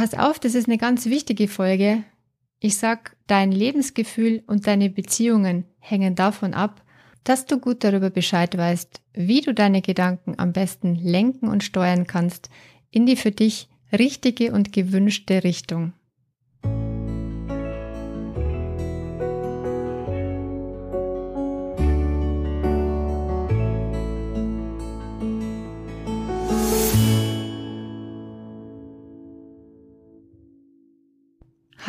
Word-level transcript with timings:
Pass 0.00 0.14
auf, 0.14 0.38
das 0.38 0.54
ist 0.54 0.66
eine 0.66 0.78
ganz 0.78 1.04
wichtige 1.04 1.46
Folge. 1.46 2.04
Ich 2.58 2.78
sag, 2.78 3.18
dein 3.26 3.52
Lebensgefühl 3.52 4.42
und 4.46 4.66
deine 4.66 4.88
Beziehungen 4.88 5.66
hängen 5.78 6.14
davon 6.14 6.54
ab, 6.54 6.82
dass 7.22 7.44
du 7.44 7.58
gut 7.58 7.84
darüber 7.84 8.08
Bescheid 8.08 8.56
weißt, 8.56 9.02
wie 9.12 9.42
du 9.42 9.52
deine 9.52 9.82
Gedanken 9.82 10.38
am 10.38 10.54
besten 10.54 10.94
lenken 10.94 11.48
und 11.48 11.64
steuern 11.64 12.06
kannst 12.06 12.48
in 12.90 13.04
die 13.04 13.14
für 13.14 13.30
dich 13.30 13.68
richtige 13.92 14.54
und 14.54 14.72
gewünschte 14.72 15.44
Richtung. 15.44 15.92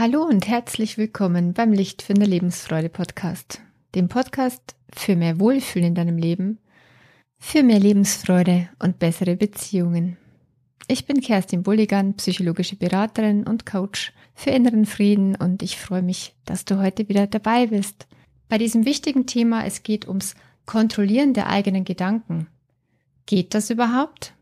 Hallo 0.04 0.24
und 0.24 0.48
herzlich 0.48 0.98
willkommen 0.98 1.54
beim 1.54 1.74
Licht 1.74 2.02
für 2.02 2.16
eine 2.16 2.26
Lebensfreude 2.26 2.90
Podcast, 2.90 3.62
dem 3.94 4.08
Podcast 4.08 4.76
für 4.92 5.16
mehr 5.16 5.40
Wohlfühlen 5.40 5.90
in 5.90 5.94
deinem 5.94 6.18
Leben, 6.18 6.58
für 7.38 7.62
mehr 7.62 7.80
Lebensfreude 7.80 8.68
und 8.80 8.98
bessere 8.98 9.36
Beziehungen. 9.36 10.18
Ich 10.88 11.06
bin 11.06 11.22
Kerstin 11.22 11.62
Bulligan, 11.62 12.16
psychologische 12.16 12.78
Beraterin 12.78 13.46
und 13.46 13.68
Coach 13.68 14.12
für 14.34 14.50
inneren 14.50 14.88
Frieden 14.88 15.36
und 15.36 15.62
ich 15.62 15.78
freue 15.78 16.02
mich, 16.02 16.34
dass 16.46 16.66
du 16.66 16.80
heute 16.80 17.08
wieder 17.08 17.28
dabei 17.28 17.68
bist. 17.68 18.08
Bei 18.50 18.58
diesem 18.58 18.86
wichtigen 18.86 19.28
Thema, 19.28 19.68
es 19.68 19.84
geht 19.84 20.08
ums 20.08 20.34
Kontrollieren 20.66 21.36
der 21.36 21.48
eigenen 21.48 21.84
Gedanken. 21.84 22.48
Geht 23.28 23.54
das 23.54 23.70
überhaupt? 23.70 24.34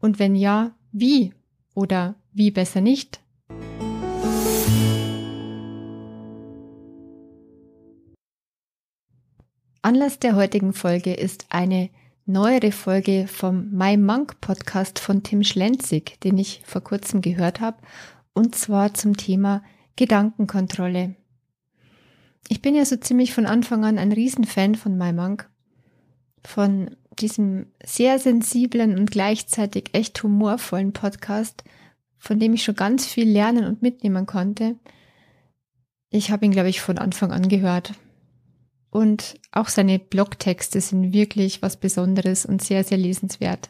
Und 0.00 0.18
wenn 0.18 0.36
ja, 0.36 0.74
wie? 0.92 1.32
Oder 1.74 2.16
wie 2.34 2.50
besser 2.50 2.82
nicht? 2.82 3.23
Anlass 9.84 10.18
der 10.18 10.34
heutigen 10.34 10.72
Folge 10.72 11.12
ist 11.12 11.44
eine 11.50 11.90
neuere 12.24 12.72
Folge 12.72 13.26
vom 13.28 13.70
My 13.70 13.98
Monk 13.98 14.40
Podcast 14.40 14.98
von 14.98 15.22
Tim 15.22 15.44
Schlenzig, 15.44 16.18
den 16.22 16.38
ich 16.38 16.62
vor 16.64 16.80
kurzem 16.80 17.20
gehört 17.20 17.60
habe, 17.60 17.76
und 18.32 18.54
zwar 18.54 18.94
zum 18.94 19.18
Thema 19.18 19.62
Gedankenkontrolle. 19.96 21.16
Ich 22.48 22.62
bin 22.62 22.74
ja 22.74 22.86
so 22.86 22.96
ziemlich 22.96 23.34
von 23.34 23.44
Anfang 23.44 23.84
an 23.84 23.98
ein 23.98 24.10
Riesenfan 24.10 24.74
von 24.74 24.96
My 24.96 25.12
Monk, 25.12 25.50
von 26.42 26.96
diesem 27.18 27.66
sehr 27.84 28.18
sensiblen 28.18 28.98
und 28.98 29.10
gleichzeitig 29.10 29.90
echt 29.92 30.22
humorvollen 30.22 30.94
Podcast, 30.94 31.62
von 32.16 32.38
dem 32.38 32.54
ich 32.54 32.64
schon 32.64 32.76
ganz 32.76 33.04
viel 33.04 33.28
lernen 33.28 33.66
und 33.66 33.82
mitnehmen 33.82 34.24
konnte. 34.24 34.76
Ich 36.08 36.30
habe 36.30 36.46
ihn, 36.46 36.52
glaube 36.52 36.70
ich, 36.70 36.80
von 36.80 36.96
Anfang 36.96 37.32
an 37.32 37.50
gehört 37.50 37.92
und 38.94 39.40
auch 39.50 39.68
seine 39.68 39.98
Blogtexte 39.98 40.80
sind 40.80 41.12
wirklich 41.12 41.62
was 41.62 41.76
Besonderes 41.76 42.46
und 42.46 42.62
sehr, 42.62 42.84
sehr 42.84 42.96
lesenswert. 42.96 43.68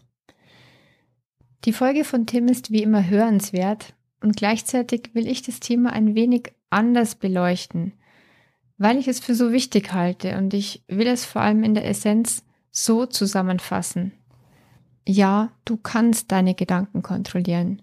Die 1.65 1.73
Folge 1.73 2.05
von 2.05 2.27
Tim 2.27 2.47
ist 2.47 2.71
wie 2.71 2.83
immer 2.83 3.09
hörenswert 3.09 3.95
und 4.21 4.37
gleichzeitig 4.37 5.15
will 5.15 5.27
ich 5.27 5.41
das 5.41 5.61
Thema 5.61 5.95
ein 5.95 6.15
wenig 6.15 6.53
anders 6.69 7.15
beleuchten, 7.15 7.95
weil 8.77 8.99
ich 8.99 9.09
es 9.09 9.19
für 9.19 9.35
so 9.35 9.51
wichtig 9.51 9.95
halte 9.95 10.37
und 10.37 10.53
ich 10.53 10.85
will 10.89 11.07
es 11.07 11.25
vor 11.25 11.41
allem 11.41 11.65
in 11.65 11.73
der 11.73 11.89
Essenz 11.89 12.45
so 12.71 13.07
zusammenfassen. 13.07 14.13
Ja, 15.09 15.53
du 15.65 15.79
kannst 15.79 16.33
deine 16.33 16.55
Gedanken 16.55 17.01
kontrollieren. 17.01 17.81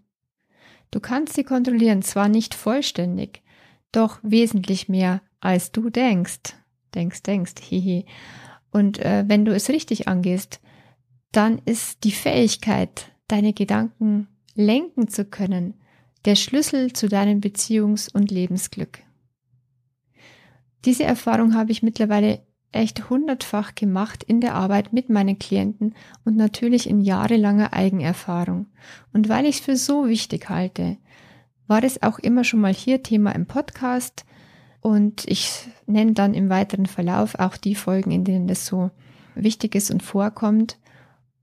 Du 0.92 1.00
kannst 1.00 1.34
sie 1.34 1.44
kontrollieren, 1.44 2.04
zwar 2.04 2.30
nicht 2.30 2.54
vollständig, 2.54 3.42
doch 3.92 4.20
wesentlich 4.22 4.90
mehr, 4.90 5.24
als 5.40 5.72
du 5.72 5.90
denkst 5.90 6.61
denkst, 6.96 7.24
denkst, 7.24 7.56
hihi. 7.62 8.06
Und 8.72 9.00
äh, 9.00 9.26
wenn 9.28 9.46
du 9.46 9.54
es 9.54 9.70
richtig 9.70 10.08
angehst, 10.08 10.60
dann 11.32 11.62
ist 11.66 12.04
die 12.04 12.12
Fähigkeit, 12.12 13.12
deine 13.28 13.54
Gedanken 13.54 14.28
lenken 14.56 15.08
zu 15.08 15.26
können, 15.26 15.76
der 16.26 16.36
Schlüssel 16.36 16.94
zu 16.94 17.08
deinem 17.08 17.40
Beziehungs- 17.40 18.12
und 18.12 18.32
Lebensglück. 18.32 19.00
Diese 20.86 21.04
Erfahrung 21.04 21.56
habe 21.56 21.72
ich 21.72 21.84
mittlerweile 21.84 22.42
echt 22.72 23.10
hundertfach 23.10 23.76
gemacht 23.76 24.24
in 24.24 24.42
der 24.42 24.56
Arbeit 24.56 24.94
mit 24.94 25.10
meinen 25.10 25.38
Klienten 25.38 25.94
und 26.24 26.38
natürlich 26.38 26.90
in 26.90 27.02
jahrelanger 27.02 27.74
Eigenerfahrung. 27.74 28.68
Und 29.14 29.30
weil 29.30 29.46
ich 29.46 29.58
es 29.58 29.62
für 29.62 29.76
so 29.76 30.08
wichtig 30.08 30.50
halte, 30.50 30.98
war 31.68 31.84
es 31.84 32.02
auch 32.02 32.20
immer 32.20 32.44
schon 32.44 32.62
mal 32.62 32.74
hier 32.74 33.04
Thema 33.04 33.32
im 33.34 33.46
Podcast, 33.46 34.26
und 34.82 35.26
ich 35.28 35.68
nenne 35.86 36.14
dann 36.14 36.34
im 36.34 36.50
weiteren 36.50 36.88
Verlauf 36.88 37.36
auch 37.36 37.56
die 37.56 37.76
Folgen, 37.76 38.12
in 38.12 38.24
denen 38.24 38.48
das 38.48 38.66
so 38.66 38.92
wichtig 39.36 39.76
ist 39.76 39.92
und 39.92 40.04
vorkommt. 40.04 40.78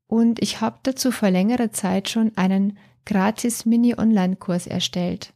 Und 0.09 0.43
ich 0.43 0.61
habe 0.61 0.79
dazu 0.83 1.13
vor 1.13 1.31
längerer 1.31 1.71
Zeit 1.71 2.09
schon 2.09 2.33
einen 2.37 2.79
gratis 3.07 3.65
Mini-Online-Kurs 3.65 4.67
erstellt. 4.67 5.33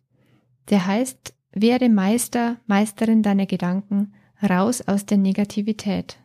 Der 0.68 0.86
heißt, 0.86 1.34
werde 1.52 1.88
Meister, 1.88 2.56
Meisterin 2.66 3.22
deiner 3.22 3.46
Gedanken, 3.46 4.14
raus 4.42 4.82
aus 4.86 5.06
der 5.06 5.18
Negativität. 5.18 6.18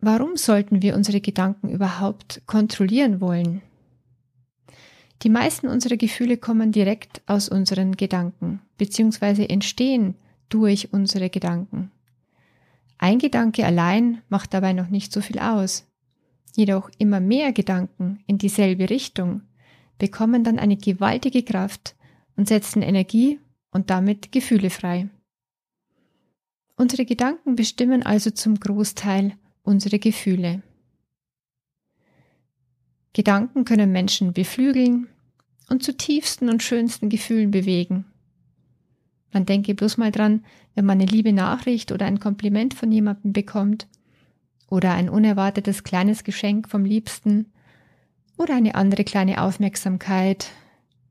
Warum 0.00 0.36
sollten 0.36 0.82
wir 0.82 0.96
unsere 0.96 1.20
Gedanken 1.20 1.68
überhaupt 1.68 2.42
kontrollieren 2.46 3.20
wollen? 3.20 3.62
Die 5.22 5.30
meisten 5.30 5.68
unserer 5.68 5.96
Gefühle 5.96 6.36
kommen 6.36 6.72
direkt 6.72 7.22
aus 7.26 7.48
unseren 7.48 7.96
Gedanken 7.96 8.60
bzw. 8.76 9.46
entstehen 9.46 10.16
durch 10.48 10.92
unsere 10.92 11.30
Gedanken. 11.30 11.90
Ein 12.98 13.18
Gedanke 13.18 13.64
allein 13.64 14.22
macht 14.28 14.54
dabei 14.54 14.72
noch 14.72 14.88
nicht 14.88 15.12
so 15.12 15.20
viel 15.20 15.38
aus. 15.38 15.86
Jedoch 16.56 16.90
immer 16.98 17.20
mehr 17.20 17.52
Gedanken 17.52 18.22
in 18.26 18.38
dieselbe 18.38 18.90
Richtung 18.90 19.42
bekommen 19.98 20.44
dann 20.44 20.58
eine 20.58 20.76
gewaltige 20.76 21.42
Kraft 21.42 21.96
und 22.36 22.48
setzen 22.48 22.82
Energie 22.82 23.40
und 23.70 23.90
damit 23.90 24.32
Gefühle 24.32 24.70
frei. 24.70 25.08
Unsere 26.76 27.04
Gedanken 27.04 27.56
bestimmen 27.56 28.02
also 28.02 28.30
zum 28.30 28.58
Großteil 28.58 29.32
unsere 29.62 29.98
Gefühle. 29.98 30.62
Gedanken 33.14 33.64
können 33.64 33.92
Menschen 33.92 34.34
beflügeln, 34.34 35.08
und 35.68 35.82
zu 35.82 35.96
tiefsten 35.96 36.48
und 36.48 36.62
schönsten 36.62 37.08
Gefühlen 37.08 37.50
bewegen. 37.50 38.04
Man 39.32 39.46
denke 39.46 39.74
bloß 39.74 39.96
mal 39.96 40.12
dran, 40.12 40.44
wenn 40.74 40.84
man 40.84 41.00
eine 41.00 41.10
liebe 41.10 41.32
Nachricht 41.32 41.90
oder 41.90 42.06
ein 42.06 42.20
Kompliment 42.20 42.74
von 42.74 42.92
jemandem 42.92 43.32
bekommt 43.32 43.88
oder 44.68 44.92
ein 44.92 45.08
unerwartetes 45.08 45.84
kleines 45.84 46.24
Geschenk 46.24 46.68
vom 46.68 46.84
Liebsten 46.84 47.46
oder 48.36 48.54
eine 48.54 48.74
andere 48.74 49.04
kleine 49.04 49.42
Aufmerksamkeit 49.42 50.50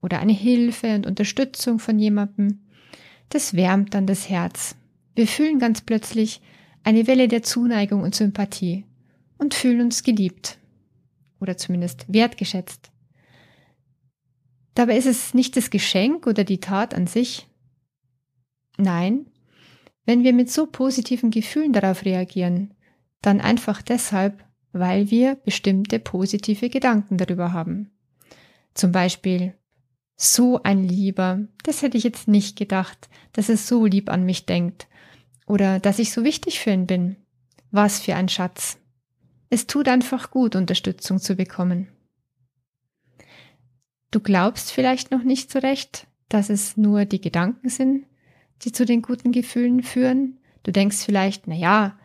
oder 0.01 0.19
eine 0.19 0.33
Hilfe 0.33 0.95
und 0.95 1.07
Unterstützung 1.07 1.79
von 1.79 1.97
jemandem. 1.97 2.59
Das 3.29 3.55
wärmt 3.55 3.93
dann 3.93 4.05
das 4.05 4.29
Herz. 4.29 4.75
Wir 5.15 5.27
fühlen 5.27 5.59
ganz 5.59 5.81
plötzlich 5.81 6.41
eine 6.83 7.07
Welle 7.07 7.27
der 7.27 7.43
Zuneigung 7.43 8.03
und 8.03 8.15
Sympathie 8.15 8.85
und 9.37 9.53
fühlen 9.53 9.81
uns 9.81 10.03
geliebt 10.03 10.59
oder 11.43 11.57
zumindest 11.57 12.11
wertgeschätzt. 12.11 12.91
Dabei 14.73 14.97
ist 14.97 15.05
es 15.05 15.35
nicht 15.35 15.55
das 15.55 15.69
Geschenk 15.69 16.25
oder 16.25 16.43
die 16.43 16.59
Tat 16.59 16.95
an 16.95 17.05
sich. 17.05 17.47
Nein, 18.77 19.27
wenn 20.05 20.23
wir 20.23 20.33
mit 20.33 20.49
so 20.49 20.65
positiven 20.65 21.29
Gefühlen 21.29 21.73
darauf 21.73 22.05
reagieren, 22.05 22.73
dann 23.21 23.39
einfach 23.39 23.81
deshalb, 23.81 24.43
weil 24.71 25.11
wir 25.11 25.35
bestimmte 25.35 25.99
positive 25.99 26.69
Gedanken 26.69 27.17
darüber 27.17 27.53
haben. 27.53 27.91
Zum 28.73 28.91
Beispiel, 28.91 29.53
so 30.15 30.61
ein 30.63 30.83
Lieber, 30.83 31.47
das 31.63 31.81
hätte 31.81 31.97
ich 31.97 32.03
jetzt 32.03 32.27
nicht 32.27 32.57
gedacht, 32.57 33.09
dass 33.33 33.49
er 33.49 33.57
so 33.57 33.85
lieb 33.85 34.09
an 34.09 34.25
mich 34.25 34.45
denkt. 34.45 34.87
Oder 35.45 35.79
dass 35.79 35.99
ich 35.99 36.11
so 36.11 36.23
wichtig 36.23 36.59
für 36.59 36.71
ihn 36.71 36.87
bin. 36.87 37.17
Was 37.71 37.99
für 37.99 38.15
ein 38.15 38.29
Schatz. 38.29 38.77
Es 39.53 39.67
tut 39.67 39.87
einfach 39.87 40.31
gut, 40.31 40.55
Unterstützung 40.55 41.19
zu 41.19 41.35
bekommen. 41.35 41.87
Du 44.09 44.19
glaubst 44.19 44.71
vielleicht 44.71 45.11
noch 45.11 45.21
nicht 45.21 45.51
so 45.51 45.59
recht, 45.59 46.07
dass 46.27 46.49
es 46.49 46.75
nur 46.75 47.05
die 47.05 47.21
Gedanken 47.21 47.69
sind, 47.69 48.07
die 48.63 48.71
zu 48.71 48.83
den 48.83 49.03
guten 49.03 49.31
Gefühlen 49.31 49.83
führen. 49.83 50.39
Du 50.63 50.71
denkst 50.71 51.05
vielleicht, 51.05 51.45
na 51.45 51.53
ja, 51.53 51.99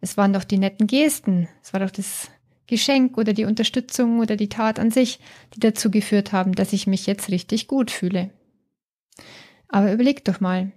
es 0.00 0.16
waren 0.16 0.32
doch 0.32 0.42
die 0.42 0.58
netten 0.58 0.88
Gesten, 0.88 1.46
es 1.62 1.72
war 1.72 1.78
doch 1.78 1.92
das 1.92 2.28
Geschenk 2.66 3.16
oder 3.16 3.34
die 3.34 3.44
Unterstützung 3.44 4.18
oder 4.18 4.34
die 4.34 4.48
Tat 4.48 4.80
an 4.80 4.90
sich, 4.90 5.20
die 5.54 5.60
dazu 5.60 5.92
geführt 5.92 6.32
haben, 6.32 6.56
dass 6.56 6.72
ich 6.72 6.88
mich 6.88 7.06
jetzt 7.06 7.30
richtig 7.30 7.68
gut 7.68 7.92
fühle. 7.92 8.30
Aber 9.68 9.92
überleg 9.92 10.24
doch 10.24 10.40
mal, 10.40 10.72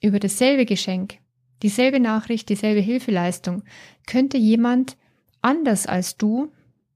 über 0.00 0.18
dasselbe 0.18 0.64
Geschenk, 0.64 1.18
dieselbe 1.62 2.00
Nachricht, 2.00 2.48
dieselbe 2.48 2.80
Hilfeleistung, 2.80 3.64
könnte 4.06 4.38
jemand 4.38 4.96
anders 5.42 5.86
als 5.86 6.16
du 6.16 6.52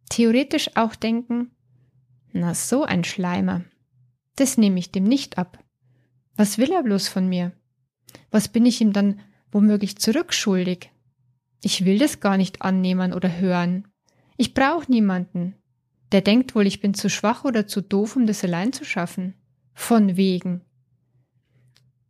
theoretisch 0.08 0.70
auch 0.76 0.94
denken, 0.94 1.50
Na, 2.32 2.54
so 2.54 2.84
ein 2.84 3.04
Schleimer. 3.04 3.64
Das 4.36 4.58
nehme 4.58 4.78
ich 4.78 4.92
dem 4.92 5.04
nicht 5.04 5.38
ab. 5.38 5.58
Was 6.36 6.58
will 6.58 6.70
er 6.70 6.82
bloß 6.82 7.08
von 7.08 7.28
mir? 7.28 7.52
Was 8.30 8.48
bin 8.48 8.66
ich 8.66 8.80
ihm 8.80 8.92
dann 8.92 9.20
womöglich 9.50 9.98
zurückschuldig? 9.98 10.90
Ich 11.62 11.84
will 11.84 11.98
das 11.98 12.20
gar 12.20 12.36
nicht 12.36 12.62
annehmen 12.62 13.12
oder 13.12 13.38
hören. 13.38 13.88
Ich 14.36 14.54
brauche 14.54 14.90
niemanden. 14.90 15.54
Der 16.12 16.20
denkt 16.20 16.54
wohl, 16.54 16.66
ich 16.66 16.80
bin 16.80 16.94
zu 16.94 17.08
schwach 17.08 17.44
oder 17.44 17.66
zu 17.66 17.80
doof, 17.80 18.16
um 18.16 18.26
das 18.26 18.44
allein 18.44 18.72
zu 18.72 18.84
schaffen. 18.84 19.34
Von 19.72 20.16
wegen. 20.16 20.60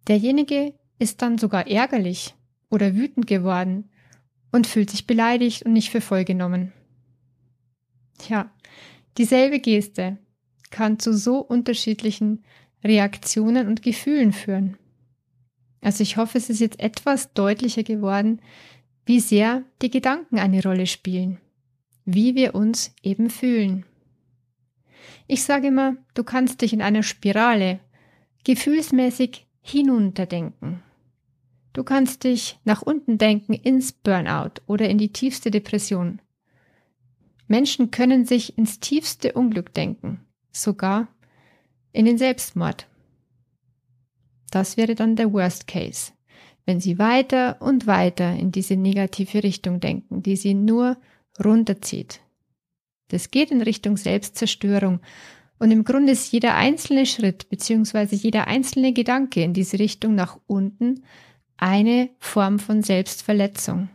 Derjenige 0.09 0.75
ist 0.99 1.23
dann 1.23 1.39
sogar 1.39 1.67
ärgerlich 1.69 2.35
oder 2.69 2.95
wütend 2.95 3.27
geworden 3.27 3.91
und 4.57 4.67
fühlt 4.67 4.91
sich 4.91 5.07
beleidigt 5.07 5.65
und 5.65 5.73
nicht 5.73 5.91
für 5.91 6.01
voll 6.01 6.25
genommen. 6.25 6.73
Tja, 8.19 8.51
dieselbe 9.19 9.61
Geste 9.61 10.19
kann 10.71 10.99
zu 10.99 11.17
so 11.17 11.39
unterschiedlichen 11.39 12.43
Reaktionen 12.83 13.69
und 13.69 13.83
Gefühlen 13.83 14.33
führen. 14.33 14.77
Also 15.81 16.03
ich 16.03 16.17
hoffe, 16.17 16.39
es 16.39 16.51
ist 16.51 16.61
jetzt 16.61 16.81
etwas 16.81 17.33
deutlicher 17.33 17.83
geworden, 17.83 18.41
wie 19.05 19.21
sehr 19.21 19.63
die 19.83 19.91
Gedanken 19.91 20.39
eine 20.39 20.63
Rolle 20.63 20.87
spielen, 20.87 21.39
wie 22.05 22.35
wir 22.35 22.55
uns 22.55 22.95
eben 23.03 23.31
fühlen. 23.31 23.85
Ich 25.29 25.45
sage 25.45 25.69
immer, 25.69 25.97
du 26.15 26.25
kannst 26.25 26.63
dich 26.63 26.73
in 26.73 26.83
einer 26.83 27.03
Spirale 27.03 27.81
gefühlsmäßig 28.45 29.47
hinunterdenken. 29.61 30.83
Du 31.77 31.85
kannst 31.85 32.25
dich 32.25 32.59
nach 32.65 32.81
unten 32.81 33.19
denken 33.19 33.53
ins 33.53 33.93
Burnout 33.93 34.63
oder 34.67 34.89
in 34.89 34.97
die 34.97 35.13
tiefste 35.13 35.51
Depression. 35.51 36.23
Menschen 37.49 37.91
können 37.91 38.25
sich 38.25 38.57
ins 38.57 38.81
tiefste 38.81 39.35
Unglück 39.35 39.75
denken, 39.75 40.25
sogar 40.51 41.07
in 41.93 42.07
den 42.07 42.17
Selbstmord. 42.17 42.89
Das 44.51 44.79
wäre 44.79 44.95
dann 44.95 45.17
der 45.17 45.35
Worst 45.35 45.67
Case, 45.67 46.13
wenn 46.65 46.81
sie 46.81 46.99
weiter 46.99 47.61
und 47.61 47.87
weiter 47.87 48.33
in 48.33 48.53
diese 48.53 48.77
negative 48.77 49.43
Richtung 49.43 49.79
denken, 49.79 50.23
die 50.23 50.37
sie 50.37 50.55
nur 50.55 50.97
runterzieht. 51.45 52.23
Das 53.09 53.31
geht 53.31 53.51
in 53.51 53.61
Richtung 53.61 53.99
Selbstzerstörung 53.99 55.01
und 55.59 55.71
im 55.71 55.85
Grunde 55.85 56.13
ist 56.13 56.33
jeder 56.33 56.55
einzelne 56.55 57.05
Schritt 57.05 57.51
bzw. 57.51 58.17
jeder 58.17 58.47
einzelne 58.47 58.95
Gedanke 58.95 59.43
in 59.43 59.53
diese 59.53 59.79
Richtung 59.79 60.15
nach 60.15 60.39
unten 60.47 61.03
eine 61.57 62.11
Form 62.19 62.59
von 62.59 62.83
Selbstverletzung. 62.83 63.89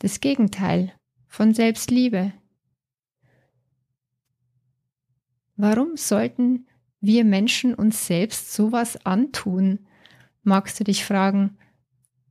Das 0.00 0.20
Gegenteil 0.20 0.92
von 1.26 1.54
Selbstliebe. 1.54 2.32
Warum 5.56 5.96
sollten 5.96 6.66
wir 7.00 7.24
Menschen 7.24 7.74
uns 7.74 8.06
selbst 8.06 8.52
sowas 8.52 9.04
antun? 9.04 9.86
Magst 10.42 10.80
du 10.80 10.84
dich 10.84 11.04
fragen? 11.04 11.58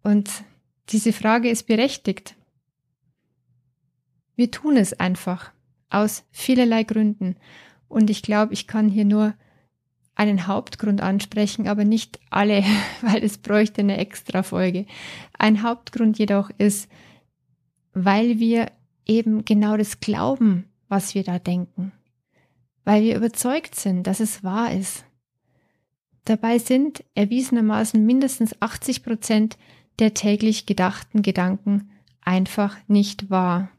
Und 0.04 0.44
diese 0.90 1.14
Frage 1.14 1.50
ist 1.50 1.68
berechtigt. 1.68 2.36
Wir 4.36 4.50
tun 4.50 4.78
es 4.78 5.00
einfach 5.00 5.52
aus 5.90 6.24
vielerlei 6.32 6.84
Gründen. 6.84 7.36
Und 7.88 8.10
ich 8.10 8.22
glaube, 8.22 8.54
ich 8.54 8.68
kann 8.68 8.90
hier 8.90 9.06
nur 9.06 9.36
einen 10.20 10.48
Hauptgrund 10.48 11.02
ansprechen, 11.02 11.68
aber 11.68 11.86
nicht 11.86 12.20
alle, 12.30 12.64
weil 13.02 13.24
es 13.24 13.38
bräuchte 13.38 13.82
eine 13.82 13.98
extra 13.98 14.44
Folge. 14.44 14.86
Ein 15.38 15.64
Hauptgrund 15.64 16.20
jedoch 16.20 16.50
ist, 16.58 16.90
weil 17.94 18.40
wir 18.40 18.72
eben 19.06 19.46
genau 19.46 19.78
das 19.78 20.00
glauben, 20.00 20.66
was 20.88 21.16
wir 21.16 21.24
da 21.24 21.40
denken. 21.40 21.92
Weil 22.84 23.04
wir 23.04 23.16
überzeugt 23.16 23.76
sind, 23.76 24.08
dass 24.08 24.20
es 24.20 24.44
wahr 24.44 24.74
ist. 24.74 25.06
Dabei 26.26 26.60
sind 26.60 27.04
erwiesenermaßen 27.16 28.06
mindestens 28.06 28.62
80 28.62 29.04
Prozent 29.04 29.58
der 30.00 30.14
täglich 30.14 30.66
gedachten 30.66 31.22
Gedanken 31.22 31.90
einfach 32.22 32.78
nicht 32.88 33.30
wahr 33.30 33.70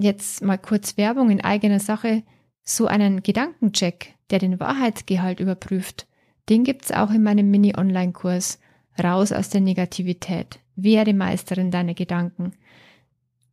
jetzt 0.00 0.42
mal 0.42 0.58
kurz 0.58 0.96
Werbung 0.96 1.30
in 1.30 1.40
eigener 1.42 1.80
Sache, 1.80 2.22
so 2.62 2.86
einen 2.86 3.22
Gedankencheck, 3.22 4.14
der 4.30 4.38
den 4.38 4.60
Wahrheitsgehalt 4.60 5.40
überprüft, 5.40 6.06
den 6.48 6.64
gibt's 6.64 6.90
auch 6.90 7.10
in 7.10 7.22
meinem 7.22 7.50
Mini-Online-Kurs 7.50 8.58
Raus 9.02 9.32
aus 9.32 9.48
der 9.48 9.60
Negativität. 9.60 10.58
Werde 10.76 11.14
Meisterin 11.14 11.70
deiner 11.70 11.94
Gedanken. 11.94 12.52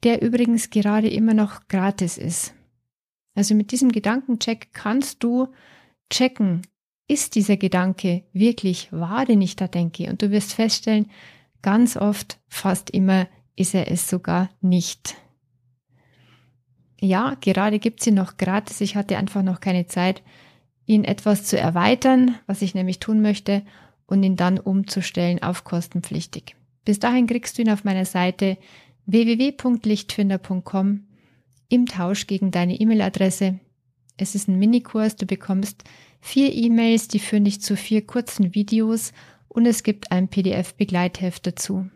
Der 0.04 0.21
übrigens 0.21 0.69
gerade 0.69 1.09
immer 1.09 1.33
noch 1.33 1.68
gratis 1.68 2.18
ist. 2.18 2.54
Also 3.36 3.54
mit 3.54 3.71
diesem 3.71 3.92
Gedankencheck 3.92 4.69
kannst 4.74 5.24
du 5.24 5.48
checken, 6.09 6.63
ist 7.07 7.36
dieser 7.36 7.57
Gedanke 7.57 8.24
wirklich 8.33 8.92
wahr, 8.92 9.25
den 9.25 9.42
ich 9.42 9.56
da 9.56 9.68
denke? 9.68 10.09
Und 10.09 10.21
du 10.21 10.31
wirst 10.31 10.54
feststellen, 10.54 11.09
ganz 11.62 11.98
oft, 11.98 12.39
fast 12.48 12.89
immer, 12.89 13.27
ist 13.56 13.74
er 13.74 13.92
es 13.92 14.09
sogar 14.09 14.50
nicht 14.62 15.15
ja, 16.99 17.35
gerade 17.41 17.79
gibt 17.79 18.01
sie 18.01 18.11
noch 18.11 18.38
gratis. 18.38 18.81
Ich 18.81 18.95
hatte 18.95 19.17
einfach 19.17 19.44
noch 19.44 19.59
keine 19.59 19.88
Zeit, 19.88 20.23
ihn 20.85 21.03
etwas 21.03 21.44
zu 21.44 21.57
erweitern, 21.59 22.35
was 22.47 22.61
ich 22.61 22.73
nämlich 22.73 22.99
tun 22.99 23.21
möchte, 23.21 23.63
und 24.07 24.23
ihn 24.23 24.35
dann 24.38 24.57
umzustellen 24.57 25.44
auf 25.44 25.63
kostenpflichtig. 25.63 26.55
Bis 26.85 26.99
dahin 26.99 27.27
kriegst 27.27 27.57
du 27.57 27.61
ihn 27.61 27.69
auf 27.69 27.83
meiner 27.83 28.05
Seite 28.05 28.57
www.lichtfinder.com 29.05 31.03
im 31.69 31.85
Tausch 31.85 32.27
gegen 32.27 32.51
deine 32.51 32.79
E-Mail-Adresse. 32.79 33.59
Es 34.15 34.35
ist 34.35 34.47
ein 34.47 34.57
Minikurs, 34.57 35.17
du 35.17 35.25
bekommst 35.25 35.83
vier 36.21 36.53
E-Mails, 36.53 37.09
die 37.09 37.19
führen 37.19 37.44
dich 37.45 37.61
zu 37.61 37.75
vier 37.75 38.07
kurzen 38.07 38.55
Videos 38.55 39.11
und 39.49 39.65
es 39.65 39.83
gibt 39.83 40.11
ein 40.11 40.29
PDF-Begleitheft 40.29 41.45
dazu. 41.45 41.89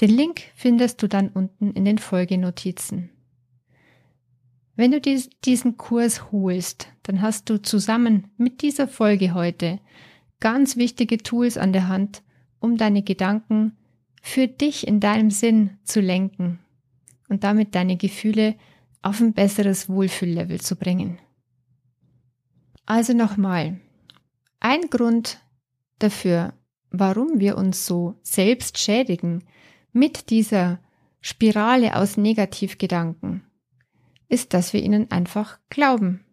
Den 0.00 0.10
Link 0.10 0.42
findest 0.54 1.02
du 1.02 1.08
dann 1.08 1.30
unten 1.30 1.70
in 1.72 1.86
den 1.86 1.98
Folgenotizen. 1.98 3.08
Wenn 4.76 4.90
du 4.90 5.00
dies, 5.00 5.30
diesen 5.44 5.78
Kurs 5.78 6.30
holst, 6.30 6.88
dann 7.02 7.22
hast 7.22 7.48
du 7.48 7.60
zusammen 7.60 8.30
mit 8.36 8.60
dieser 8.62 8.86
Folge 8.86 9.32
heute 9.32 9.80
ganz 10.38 10.76
wichtige 10.76 11.18
Tools 11.18 11.56
an 11.56 11.72
der 11.72 11.88
Hand, 11.88 12.22
um 12.60 12.76
deine 12.76 13.02
Gedanken 13.02 13.76
für 14.20 14.48
dich 14.48 14.86
in 14.86 15.00
deinem 15.00 15.30
Sinn 15.30 15.78
zu 15.84 16.00
lenken 16.00 16.58
und 17.28 17.42
damit 17.42 17.74
deine 17.74 17.96
Gefühle 17.96 18.54
auf 19.00 19.20
ein 19.20 19.32
besseres 19.32 19.88
Wohlfühllevel 19.88 20.60
zu 20.60 20.76
bringen. 20.76 21.18
Also 22.84 23.14
nochmal, 23.14 23.80
ein 24.60 24.82
Grund 24.90 25.40
dafür, 25.98 26.54
warum 26.90 27.40
wir 27.40 27.56
uns 27.56 27.86
so 27.86 28.18
selbst 28.22 28.78
schädigen 28.78 29.44
mit 29.92 30.30
dieser 30.30 30.80
Spirale 31.20 31.96
aus 31.96 32.16
Negativgedanken, 32.16 33.45
ist, 34.28 34.54
dass 34.54 34.72
wir 34.72 34.82
ihnen 34.82 35.10
einfach 35.10 35.58
glauben. 35.70 36.24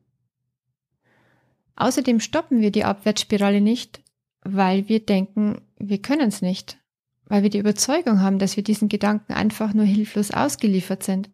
Außerdem 1.75 2.19
stoppen 2.19 2.61
wir 2.61 2.71
die 2.71 2.83
Abwärtsspirale 2.83 3.61
nicht, 3.61 4.01
weil 4.41 4.87
wir 4.89 4.99
denken, 4.99 5.61
wir 5.77 6.01
können 6.01 6.27
es 6.27 6.41
nicht, 6.41 6.77
weil 7.25 7.43
wir 7.43 7.49
die 7.49 7.59
Überzeugung 7.59 8.21
haben, 8.21 8.39
dass 8.39 8.57
wir 8.57 8.63
diesen 8.63 8.89
Gedanken 8.89 9.33
einfach 9.33 9.73
nur 9.73 9.85
hilflos 9.85 10.31
ausgeliefert 10.31 11.03
sind. 11.03 11.29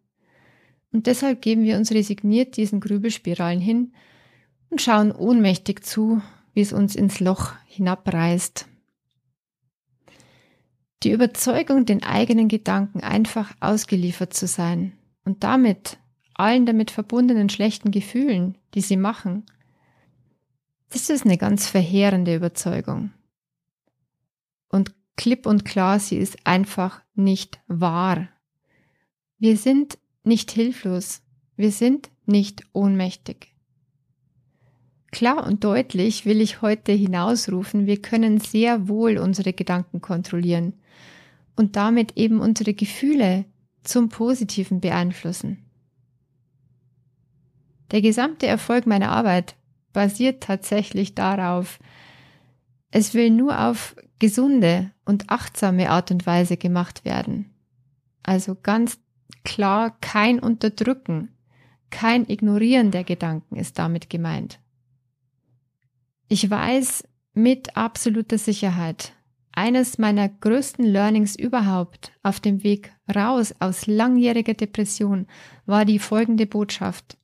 Und 0.92 1.06
deshalb 1.06 1.42
geben 1.42 1.62
wir 1.62 1.76
uns 1.76 1.92
resigniert 1.92 2.56
diesen 2.56 2.80
Grübelspiralen 2.80 3.60
hin 3.60 3.92
und 4.70 4.80
schauen 4.80 5.12
ohnmächtig 5.12 5.84
zu, 5.84 6.22
wie 6.52 6.62
es 6.62 6.72
uns 6.72 6.96
ins 6.96 7.20
Loch 7.20 7.52
hinabreißt. 7.66 8.66
Die 11.02 11.12
Überzeugung, 11.12 11.86
den 11.86 12.02
eigenen 12.02 12.48
Gedanken 12.48 13.00
einfach 13.00 13.54
ausgeliefert 13.60 14.34
zu 14.34 14.46
sein 14.46 14.92
und 15.24 15.44
damit 15.44 15.98
allen 16.40 16.66
damit 16.66 16.90
verbundenen 16.90 17.48
schlechten 17.48 17.90
Gefühlen, 17.90 18.56
die 18.74 18.80
sie 18.80 18.96
machen. 18.96 19.44
Das 20.90 21.08
ist 21.08 21.24
eine 21.24 21.38
ganz 21.38 21.68
verheerende 21.68 22.34
Überzeugung. 22.34 23.12
Und 24.68 24.94
klipp 25.16 25.46
und 25.46 25.64
klar, 25.64 26.00
sie 26.00 26.16
ist 26.16 26.46
einfach 26.46 27.02
nicht 27.14 27.60
wahr. 27.66 28.28
Wir 29.38 29.56
sind 29.56 29.98
nicht 30.24 30.50
hilflos, 30.50 31.22
wir 31.56 31.72
sind 31.72 32.10
nicht 32.26 32.62
ohnmächtig. 32.72 33.54
Klar 35.12 35.46
und 35.46 35.64
deutlich 35.64 36.24
will 36.24 36.40
ich 36.40 36.62
heute 36.62 36.92
hinausrufen, 36.92 37.86
wir 37.86 38.00
können 38.00 38.38
sehr 38.38 38.88
wohl 38.88 39.18
unsere 39.18 39.52
Gedanken 39.52 40.00
kontrollieren 40.00 40.74
und 41.56 41.76
damit 41.76 42.16
eben 42.16 42.40
unsere 42.40 42.74
Gefühle 42.74 43.44
zum 43.82 44.08
Positiven 44.08 44.80
beeinflussen. 44.80 45.69
Der 47.90 48.02
gesamte 48.02 48.46
Erfolg 48.46 48.86
meiner 48.86 49.10
Arbeit 49.10 49.56
basiert 49.92 50.42
tatsächlich 50.42 51.14
darauf, 51.14 51.78
es 52.90 53.14
will 53.14 53.30
nur 53.30 53.66
auf 53.66 53.96
gesunde 54.18 54.90
und 55.04 55.30
achtsame 55.30 55.90
Art 55.90 56.10
und 56.10 56.26
Weise 56.26 56.56
gemacht 56.56 57.04
werden. 57.04 57.50
Also 58.22 58.56
ganz 58.60 58.98
klar 59.44 59.96
kein 60.00 60.38
Unterdrücken, 60.38 61.30
Kein 61.90 62.28
Ignorieren 62.28 62.92
der 62.92 63.04
Gedanken 63.04 63.56
ist 63.56 63.78
damit 63.78 64.08
gemeint. 64.08 64.60
Ich 66.28 66.48
weiß 66.48 67.04
mit 67.34 67.76
absoluter 67.76 68.38
Sicherheit, 68.38 69.12
eines 69.52 69.98
meiner 69.98 70.28
größten 70.28 70.84
Learnings 70.84 71.34
überhaupt 71.36 72.12
auf 72.22 72.38
dem 72.38 72.62
Weg 72.62 72.92
raus 73.12 73.52
aus 73.58 73.86
langjähriger 73.86 74.54
Depression 74.54 75.26
war 75.66 75.84
die 75.84 75.98
folgende 75.98 76.46
Botschaft. 76.46 77.18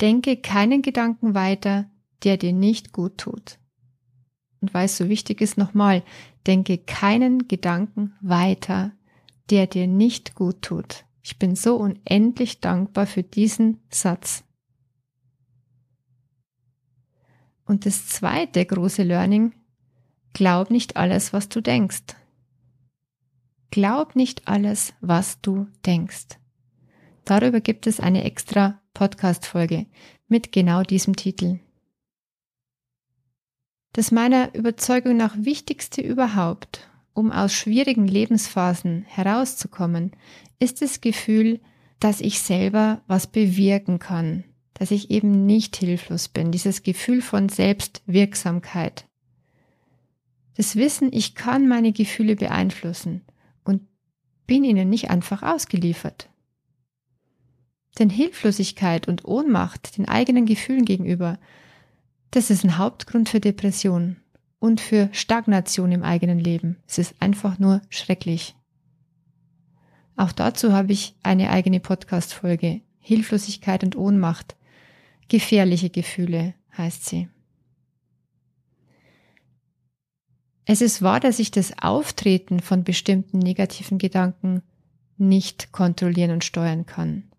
Denke 0.00 0.36
keinen 0.36 0.82
Gedanken 0.82 1.34
weiter, 1.34 1.90
der 2.24 2.36
dir 2.36 2.52
nicht 2.52 2.92
gut 2.92 3.18
tut. 3.18 3.58
Und 4.60 4.74
weil 4.74 4.86
es 4.86 4.96
so 4.96 5.08
wichtig 5.08 5.40
ist, 5.40 5.58
nochmal, 5.58 6.02
denke 6.46 6.78
keinen 6.78 7.48
Gedanken 7.48 8.14
weiter, 8.20 8.92
der 9.50 9.66
dir 9.66 9.86
nicht 9.86 10.34
gut 10.34 10.62
tut. 10.62 11.04
Ich 11.22 11.38
bin 11.38 11.54
so 11.54 11.76
unendlich 11.76 12.60
dankbar 12.60 13.06
für 13.06 13.22
diesen 13.22 13.80
Satz. 13.90 14.44
Und 17.64 17.86
das 17.86 18.08
zweite 18.08 18.64
große 18.64 19.02
Learning, 19.02 19.54
glaub 20.32 20.70
nicht 20.70 20.96
alles, 20.96 21.32
was 21.32 21.48
du 21.48 21.60
denkst. 21.60 22.16
Glaub 23.70 24.16
nicht 24.16 24.48
alles, 24.48 24.92
was 25.00 25.40
du 25.40 25.68
denkst. 25.86 26.38
Darüber 27.24 27.60
gibt 27.60 27.86
es 27.86 28.00
eine 28.00 28.24
extra 28.24 28.79
Podcast-Folge 28.94 29.86
mit 30.28 30.52
genau 30.52 30.82
diesem 30.82 31.16
Titel. 31.16 31.60
Das 33.92 34.12
meiner 34.12 34.54
Überzeugung 34.54 35.16
nach 35.16 35.34
wichtigste 35.38 36.00
überhaupt, 36.00 36.88
um 37.12 37.32
aus 37.32 37.52
schwierigen 37.52 38.06
Lebensphasen 38.06 39.02
herauszukommen, 39.02 40.12
ist 40.60 40.80
das 40.80 41.00
Gefühl, 41.00 41.60
dass 41.98 42.20
ich 42.20 42.40
selber 42.40 43.02
was 43.06 43.26
bewirken 43.26 43.98
kann, 43.98 44.44
dass 44.74 44.90
ich 44.90 45.10
eben 45.10 45.44
nicht 45.44 45.76
hilflos 45.76 46.28
bin, 46.28 46.52
dieses 46.52 46.82
Gefühl 46.82 47.20
von 47.20 47.48
Selbstwirksamkeit. 47.48 49.06
Das 50.56 50.76
Wissen, 50.76 51.10
ich 51.12 51.34
kann 51.34 51.68
meine 51.68 51.92
Gefühle 51.92 52.36
beeinflussen 52.36 53.22
und 53.64 53.82
bin 54.46 54.64
ihnen 54.64 54.88
nicht 54.88 55.10
einfach 55.10 55.42
ausgeliefert. 55.42 56.30
Denn 58.00 58.10
Hilflosigkeit 58.10 59.06
und 59.06 59.26
Ohnmacht 59.26 59.98
den 59.98 60.08
eigenen 60.08 60.46
Gefühlen 60.46 60.86
gegenüber, 60.86 61.38
das 62.30 62.48
ist 62.50 62.64
ein 62.64 62.78
Hauptgrund 62.78 63.28
für 63.28 63.40
Depression 63.40 64.16
und 64.58 64.80
für 64.80 65.10
Stagnation 65.12 65.92
im 65.92 66.02
eigenen 66.02 66.38
Leben. 66.38 66.78
Es 66.88 66.96
ist 66.96 67.14
einfach 67.20 67.58
nur 67.58 67.82
schrecklich. 67.90 68.56
Auch 70.16 70.32
dazu 70.32 70.72
habe 70.72 70.92
ich 70.92 71.14
eine 71.22 71.50
eigene 71.50 71.78
Podcast-Folge. 71.78 72.80
Hilflosigkeit 73.00 73.84
und 73.84 73.96
Ohnmacht. 73.96 74.56
Gefährliche 75.28 75.90
Gefühle 75.90 76.54
heißt 76.76 77.04
sie. 77.04 77.28
Es 80.64 80.80
ist 80.80 81.02
wahr, 81.02 81.20
dass 81.20 81.38
ich 81.38 81.50
das 81.50 81.82
Auftreten 81.82 82.60
von 82.60 82.82
bestimmten 82.82 83.38
negativen 83.38 83.98
Gedanken 83.98 84.62
nicht 85.18 85.72
kontrollieren 85.72 86.30
und 86.30 86.44
steuern 86.44 86.86
kann. 86.86 87.29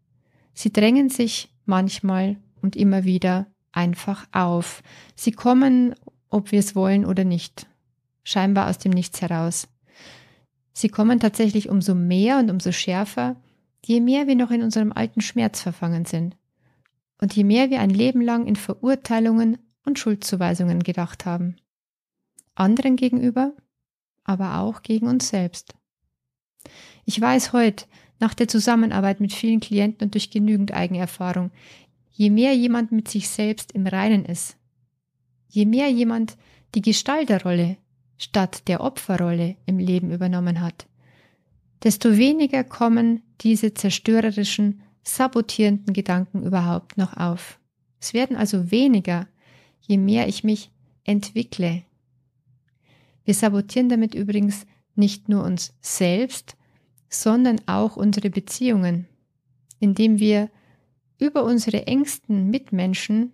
Sie 0.54 0.72
drängen 0.72 1.10
sich 1.10 1.54
manchmal 1.66 2.38
und 2.62 2.76
immer 2.76 3.04
wieder 3.04 3.48
einfach 3.72 4.28
auf. 4.32 4.84
Sie 5.16 5.32
kommen, 5.32 5.96
ob 6.30 6.52
wir 6.52 6.60
es 6.60 6.76
wollen 6.76 7.06
oder 7.06 7.24
nicht, 7.24 7.68
scheinbar 8.24 8.70
aus 8.70 8.78
dem 8.78 8.92
Nichts 8.92 9.22
heraus. 9.22 9.68
Sie 10.74 10.90
kommen 10.90 11.20
tatsächlich 11.20 11.70
umso 11.70 11.96
mehr 11.96 12.40
und 12.40 12.50
umso 12.50 12.72
schärfer, 12.72 13.36
je 13.86 14.00
mehr 14.00 14.28
wir 14.28 14.36
noch 14.36 14.52
in 14.52 14.64
unserem 14.64 14.92
alten 14.92 15.22
Schmerz 15.22 15.62
verfangen 15.62 16.06
sind 16.06 16.38
und 17.20 17.36
je 17.36 17.44
mehr 17.44 17.70
wir 17.70 17.80
ein 17.80 17.90
Leben 17.90 18.22
lang 18.22 18.48
in 18.48 18.56
Verurteilungen 18.56 19.58
und 19.86 20.00
Schuldzuweisungen 20.00 20.84
gedacht 20.84 21.26
haben. 21.26 21.56
Anderen 22.56 22.96
gegenüber, 22.96 23.54
aber 24.24 24.60
auch 24.60 24.82
gegen 24.82 25.08
uns 25.08 25.30
selbst. 25.30 25.74
Ich 27.06 27.20
weiß 27.20 27.54
heute, 27.54 27.86
nach 28.22 28.34
der 28.36 28.48
Zusammenarbeit 28.48 29.20
mit 29.20 29.34
vielen 29.34 29.60
Klienten 29.60 30.06
und 30.06 30.14
durch 30.14 30.30
genügend 30.30 30.74
Eigenerfahrung, 30.74 31.52
je 32.12 32.30
mehr 32.30 32.56
jemand 32.56 32.92
mit 32.92 33.08
sich 33.08 33.28
selbst 33.28 33.72
im 33.72 33.88
Reinen 33.88 34.26
ist, 34.26 34.58
je 35.50 35.66
mehr 35.66 35.90
jemand 35.90 36.38
die 36.76 36.82
Gestalterrolle 36.82 37.78
statt 38.18 38.68
der 38.68 38.82
Opferrolle 38.82 39.58
im 39.66 39.80
Leben 39.80 40.12
übernommen 40.12 40.62
hat, 40.62 40.86
desto 41.84 42.16
weniger 42.16 42.64
kommen 42.64 43.24
diese 43.42 43.74
zerstörerischen, 43.74 44.84
sabotierenden 45.04 45.94
Gedanken 45.94 46.44
überhaupt 46.44 46.98
noch 46.98 47.18
auf. 47.18 47.60
Es 48.00 48.14
werden 48.14 48.38
also 48.38 48.70
weniger, 48.70 49.28
je 49.82 49.98
mehr 49.98 50.28
ich 50.28 50.44
mich 50.44 50.70
entwickle. 51.04 51.82
Wir 53.26 53.34
sabotieren 53.34 53.90
damit 53.90 54.14
übrigens 54.14 54.68
nicht 54.96 55.28
nur 55.28 55.44
uns 55.44 55.74
selbst, 55.82 56.56
sondern 57.12 57.60
auch 57.68 57.98
unsere 57.98 58.30
Beziehungen, 58.30 59.08
indem 59.80 60.18
wir 60.18 60.50
über 61.20 61.44
unsere 61.44 61.86
engsten 61.86 62.50
Mitmenschen 62.50 63.34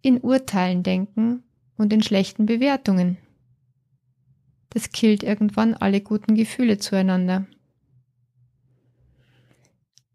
in 0.00 0.20
Urteilen 0.20 0.82
denken 0.82 1.42
und 1.76 1.92
in 1.92 2.02
schlechten 2.02 2.46
Bewertungen. 2.46 3.18
Das 4.70 4.92
killt 4.92 5.22
irgendwann 5.22 5.74
alle 5.74 6.00
guten 6.00 6.34
Gefühle 6.34 6.78
zueinander. 6.78 7.46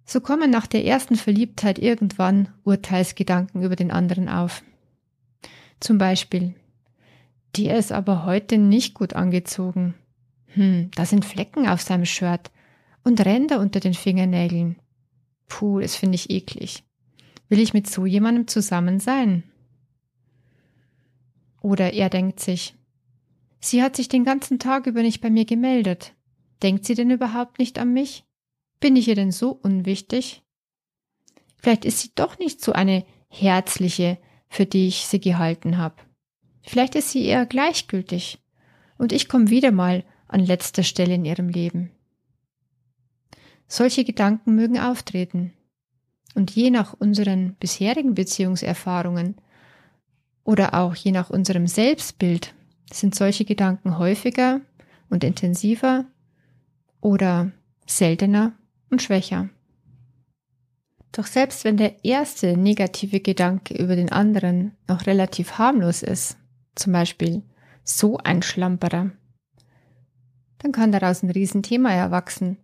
So 0.06 0.22
kommen 0.22 0.50
nach 0.50 0.68
der 0.68 0.86
ersten 0.86 1.16
Verliebtheit 1.16 1.78
irgendwann 1.78 2.50
Urteilsgedanken 2.64 3.64
über 3.64 3.76
den 3.76 3.92
anderen 3.92 4.30
auf. 4.30 4.64
Zum 5.80 5.98
Beispiel, 5.98 6.54
der 7.58 7.78
ist 7.78 7.92
aber 7.92 8.26
heute 8.26 8.58
nicht 8.58 8.94
gut 8.94 9.14
angezogen. 9.14 9.94
Hm, 10.48 10.92
da 10.96 11.06
sind 11.06 11.26
Flecken 11.26 11.68
auf 11.68 11.82
seinem 11.82 12.06
Shirt 12.06 12.52
und 13.04 13.24
Ränder 13.26 13.60
unter 13.60 13.80
den 13.80 13.94
Fingernägeln. 13.94 14.78
Puh, 15.48 15.80
das 15.80 15.96
finde 15.96 16.16
ich 16.16 16.30
eklig. 16.30 16.84
Will 17.50 17.60
ich 17.60 17.74
mit 17.74 17.90
so 17.90 18.06
jemandem 18.06 18.48
zusammen 18.48 19.00
sein? 19.00 19.44
Oder 21.62 21.94
er 21.94 22.10
denkt 22.10 22.40
sich, 22.40 22.76
sie 23.60 23.84
hat 23.84 23.96
sich 23.96 24.08
den 24.08 24.24
ganzen 24.24 24.60
Tag 24.60 24.88
über 24.88 25.02
nicht 25.02 25.22
bei 25.22 25.30
mir 25.30 25.46
gemeldet. 25.46 26.14
Denkt 26.64 26.86
sie 26.86 26.96
denn 26.96 27.12
überhaupt 27.12 27.60
nicht 27.60 27.78
an 27.80 27.94
mich? 27.94 28.24
Bin 28.80 28.96
ich 28.96 29.08
ihr 29.08 29.16
denn 29.16 29.32
so 29.32 29.52
unwichtig? 29.52 30.44
Vielleicht 31.58 31.86
ist 31.86 32.00
sie 32.00 32.12
doch 32.16 32.40
nicht 32.40 32.62
so 32.62 32.74
eine 32.74 33.06
herzliche, 33.30 34.18
für 34.50 34.66
die 34.66 34.88
ich 34.88 35.06
sie 35.06 35.20
gehalten 35.20 35.78
habe. 35.78 35.96
Vielleicht 36.64 36.96
ist 36.96 37.12
sie 37.12 37.24
eher 37.26 37.46
gleichgültig. 37.46 38.40
Und 38.98 39.12
ich 39.12 39.30
komme 39.30 39.50
wieder 39.50 39.72
mal 39.72 40.04
an 40.28 40.40
letzter 40.40 40.84
Stelle 40.84 41.16
in 41.16 41.26
ihrem 41.26 41.50
Leben. 41.50 41.92
Solche 43.72 44.04
Gedanken 44.04 44.54
mögen 44.56 44.78
auftreten. 44.78 45.54
Und 46.36 46.52
je 46.52 46.72
nach 46.72 46.92
unseren 46.92 47.56
bisherigen 47.56 48.16
Beziehungserfahrungen 48.16 49.36
oder 50.44 50.74
auch 50.74 50.94
je 50.94 51.14
nach 51.14 51.30
unserem 51.30 51.68
Selbstbild 51.68 52.54
sind 52.92 53.16
solche 53.16 53.46
Gedanken 53.46 53.98
häufiger 53.98 54.60
und 55.10 55.24
intensiver 55.24 56.04
oder 57.00 57.54
seltener 57.88 58.52
und 58.90 59.02
schwächer. 59.02 59.48
Doch 61.14 61.26
selbst 61.26 61.64
wenn 61.64 61.78
der 61.78 62.04
erste 62.04 62.58
negative 62.58 63.22
Gedanke 63.22 63.82
über 63.82 63.96
den 63.96 64.12
anderen 64.12 64.76
noch 64.90 65.06
relativ 65.06 65.60
harmlos 65.60 66.04
ist, 66.04 66.36
zum 66.76 66.92
Beispiel 66.92 67.42
so 67.86 68.18
ein 68.18 68.42
Schlamperer, 68.42 69.12
dann 70.58 70.74
kann 70.74 70.92
daraus 70.92 71.24
ein 71.24 71.30
Riesenthema 71.30 71.90
erwachsen 71.92 72.58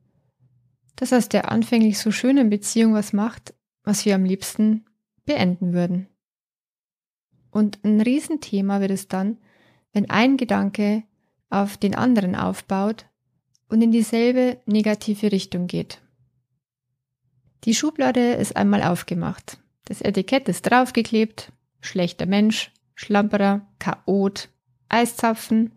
dass 0.97 1.13
aus 1.13 1.29
der 1.29 1.49
anfänglich 1.49 1.97
so 1.97 2.11
schönen 2.11 2.49
Beziehung 2.49 2.93
was 2.93 3.13
macht, 3.13 3.53
was 3.83 4.03
wir 4.03 4.15
am 4.15 4.25
liebsten 4.25 4.83
beenden 5.25 5.71
würden. 5.71 6.07
Und 7.51 7.79
ein 7.85 8.01
Riesenthema 8.01 8.81
wird 8.81 8.91
es 8.91 9.07
dann, 9.07 9.37
wenn 9.93 10.09
ein 10.09 10.35
Gedanke 10.35 11.03
auf 11.49 11.77
den 11.77 11.95
anderen 11.95 12.35
aufbaut 12.35 13.05
und 13.69 13.81
in 13.81 13.91
dieselbe 13.91 14.57
negative 14.65 15.31
Richtung 15.31 15.67
geht. 15.67 16.01
Die 17.63 17.73
Schublade 17.73 18.33
ist 18.33 18.55
einmal 18.55 18.83
aufgemacht. 18.83 19.59
Das 19.85 20.01
Etikett 20.01 20.49
ist 20.49 20.63
draufgeklebt. 20.63 21.51
Schlechter 21.79 22.25
Mensch, 22.25 22.71
Schlamperer, 22.95 23.67
Chaot, 23.79 24.49
Eiszapfen 24.89 25.71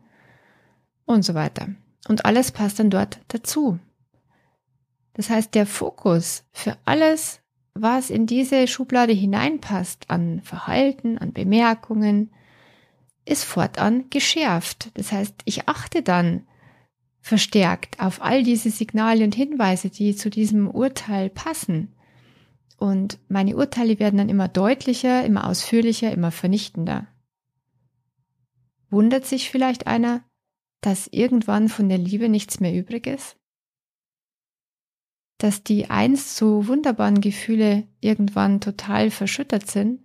und 1.05 1.25
so 1.25 1.35
weiter. 1.35 1.69
Und 2.09 2.25
alles 2.25 2.53
passt 2.53 2.79
dann 2.79 2.91
dort 2.91 3.21
dazu. 3.29 3.79
Das 5.15 5.31
heißt, 5.31 5.55
der 5.55 5.67
Fokus 5.67 6.45
für 6.53 6.77
alles, 6.85 7.41
was 7.75 8.11
in 8.11 8.27
diese 8.27 8.67
Schublade 8.67 9.13
hineinpasst, 9.13 10.11
an 10.11 10.41
Verhalten, 10.43 11.19
an 11.19 11.33
Bemerkungen, 11.33 12.31
ist 13.25 13.45
fortan 13.45 14.11
geschärft. 14.11 14.91
Das 14.95 15.13
heißt, 15.13 15.35
ich 15.45 15.69
achte 15.69 16.03
dann 16.03 16.47
verstärkt 17.21 18.01
auf 18.01 18.23
all 18.23 18.43
diese 18.43 18.71
Signale 18.71 19.25
und 19.25 19.35
Hinweise, 19.35 19.91
die 19.91 20.17
zu 20.17 20.31
diesem 20.31 20.71
Urteil 20.71 21.31
passen. 21.31 21.95
Und 22.79 23.19
meine 23.29 23.57
Urteile 23.57 23.99
werden 23.99 24.17
dann 24.17 24.31
immer 24.31 24.49
deutlicher, 24.49 25.25
immer 25.25 25.47
ausführlicher, 25.47 26.11
immer 26.13 26.31
vernichtender. 26.31 27.07
Wundert 28.89 29.27
sich 29.27 29.51
vielleicht 29.51 29.87
einer, 29.87 30.25
dass 30.81 31.07
irgendwann 31.09 31.69
von 31.69 31.89
der 31.89 31.99
Liebe 31.99 32.29
nichts 32.29 32.59
mehr 32.59 32.75
übrig 32.75 33.07
ist? 33.07 33.37
Dass 35.41 35.65
die 35.65 35.89
einst 35.89 36.37
so 36.37 36.67
wunderbaren 36.67 37.23
Gefühle 37.23 37.85
irgendwann 38.03 38.61
total 38.61 39.11
verschüttert 39.11 39.71
sind? 39.71 40.03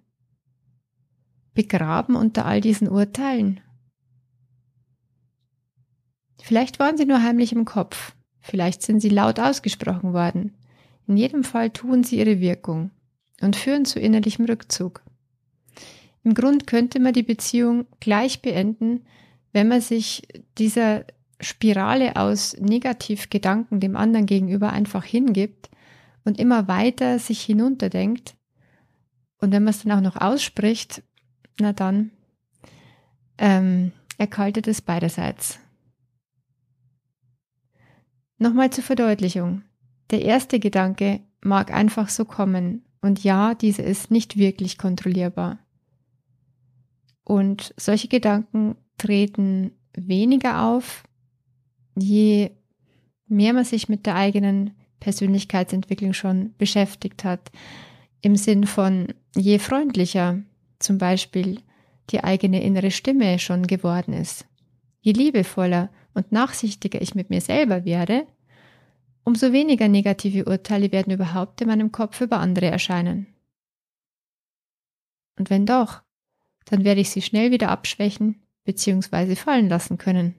Begraben 1.53 2.15
unter 2.15 2.45
all 2.45 2.61
diesen 2.61 2.87
Urteilen? 2.87 3.59
Vielleicht 6.41 6.79
waren 6.79 6.95
sie 6.95 7.05
nur 7.05 7.21
heimlich 7.21 7.51
im 7.51 7.65
Kopf, 7.65 8.15
vielleicht 8.39 8.81
sind 8.81 9.01
sie 9.01 9.09
laut 9.09 9.37
ausgesprochen 9.37 10.13
worden. 10.13 10.53
In 11.05 11.17
jedem 11.17 11.43
Fall 11.43 11.69
tun 11.69 12.05
sie 12.05 12.17
ihre 12.17 12.39
Wirkung 12.39 12.91
und 13.41 13.57
führen 13.57 13.83
zu 13.83 13.99
innerlichem 13.99 14.45
Rückzug. 14.45 15.03
Im 16.23 16.33
Grund 16.33 16.65
könnte 16.65 17.01
man 17.01 17.11
die 17.11 17.23
Beziehung 17.23 17.87
gleich 17.99 18.41
beenden, 18.41 19.01
wenn 19.51 19.67
man 19.67 19.81
sich 19.81 20.29
dieser 20.57 21.03
Spirale 21.39 22.15
aus 22.15 22.55
Negativgedanken 22.59 23.79
dem 23.79 23.95
anderen 23.95 24.25
gegenüber 24.25 24.71
einfach 24.71 25.03
hingibt 25.03 25.69
und 26.23 26.39
immer 26.39 26.67
weiter 26.67 27.19
sich 27.19 27.41
hinunterdenkt. 27.41 28.35
Und 29.39 29.51
wenn 29.51 29.63
man 29.63 29.71
es 29.71 29.83
dann 29.83 29.91
auch 29.91 30.01
noch 30.01 30.19
ausspricht, 30.19 31.03
na 31.59 31.73
dann 31.73 32.11
ähm, 33.37 33.91
erkaltet 34.17 34.67
es 34.67 34.81
beiderseits. 34.81 35.59
Nochmal 38.37 38.69
zur 38.69 38.83
Verdeutlichung. 38.83 39.63
Der 40.11 40.21
erste 40.21 40.59
Gedanke 40.59 41.21
mag 41.41 41.71
einfach 41.71 42.09
so 42.09 42.25
kommen 42.25 42.85
und 43.01 43.23
ja, 43.23 43.53
dieser 43.53 43.83
ist 43.83 44.11
nicht 44.11 44.37
wirklich 44.37 44.77
kontrollierbar. 44.77 45.59
Und 47.23 47.73
solche 47.77 48.07
Gedanken 48.07 48.75
treten 48.97 49.71
weniger 49.93 50.63
auf, 50.63 51.03
je 51.95 52.51
mehr 53.27 53.53
man 53.53 53.65
sich 53.65 53.89
mit 53.89 54.05
der 54.05 54.15
eigenen 54.15 54.71
Persönlichkeitsentwicklung 54.99 56.13
schon 56.13 56.53
beschäftigt 56.57 57.23
hat. 57.23 57.51
Im 58.21 58.35
Sinn 58.35 58.65
von 58.65 59.13
je 59.35 59.59
freundlicher 59.59 60.41
zum 60.79 60.97
Beispiel 60.97 61.61
die 62.09 62.23
eigene 62.23 62.63
innere 62.63 62.91
Stimme 62.91 63.39
schon 63.39 63.67
geworden 63.67 64.13
ist. 64.13 64.47
Je 65.01 65.11
liebevoller 65.11 65.89
und 66.13 66.31
nachsichtiger 66.31 67.01
ich 67.01 67.15
mit 67.15 67.29
mir 67.29 67.41
selber 67.41 67.85
werde, 67.85 68.25
umso 69.23 69.51
weniger 69.51 69.87
negative 69.87 70.45
Urteile 70.45 70.91
werden 70.91 71.13
überhaupt 71.13 71.61
in 71.61 71.67
meinem 71.67 71.91
Kopf 71.91 72.21
über 72.21 72.39
andere 72.39 72.67
erscheinen. 72.67 73.27
Und 75.37 75.49
wenn 75.49 75.65
doch, 75.65 76.01
dann 76.65 76.83
werde 76.83 77.01
ich 77.01 77.09
sie 77.09 77.21
schnell 77.21 77.51
wieder 77.51 77.69
abschwächen 77.69 78.41
bzw. 78.63 79.35
fallen 79.35 79.69
lassen 79.69 79.97
können. 79.97 80.35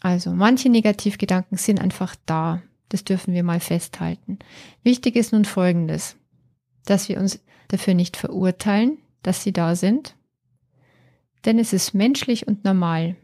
Also 0.00 0.32
manche 0.32 0.68
Negativgedanken 0.68 1.58
sind 1.58 1.80
einfach 1.80 2.16
da. 2.26 2.62
Das 2.88 3.04
dürfen 3.04 3.34
wir 3.34 3.44
mal 3.44 3.60
festhalten. 3.60 4.38
Wichtig 4.82 5.14
ist 5.14 5.32
nun 5.32 5.44
Folgendes, 5.44 6.16
dass 6.86 7.08
wir 7.08 7.20
uns 7.20 7.40
dafür 7.68 7.94
nicht 7.94 8.16
verurteilen, 8.16 8.98
dass 9.22 9.44
sie 9.44 9.52
da 9.52 9.76
sind, 9.76 10.16
denn 11.44 11.58
es 11.58 11.72
ist 11.72 11.94
menschlich 11.94 12.48
und 12.48 12.64
normal. 12.64 13.16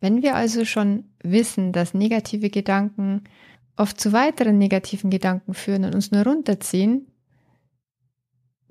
Wenn 0.00 0.22
wir 0.22 0.34
also 0.34 0.64
schon 0.64 1.04
wissen, 1.22 1.72
dass 1.72 1.94
negative 1.94 2.50
Gedanken 2.50 3.24
oft 3.76 4.00
zu 4.00 4.12
weiteren 4.12 4.58
negativen 4.58 5.10
Gedanken 5.10 5.54
führen 5.54 5.84
und 5.84 5.94
uns 5.94 6.10
nur 6.10 6.24
runterziehen, 6.24 7.06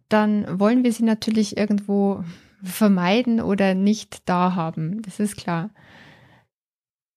dann 0.10 0.60
wollen 0.60 0.84
wir 0.84 0.92
sie 0.92 1.04
natürlich 1.04 1.58
irgendwo 1.58 2.24
vermeiden 2.64 3.42
oder 3.42 3.74
nicht 3.74 4.28
da 4.28 4.56
haben. 4.56 5.02
Das 5.04 5.20
ist 5.20 5.38
klar. 5.38 5.70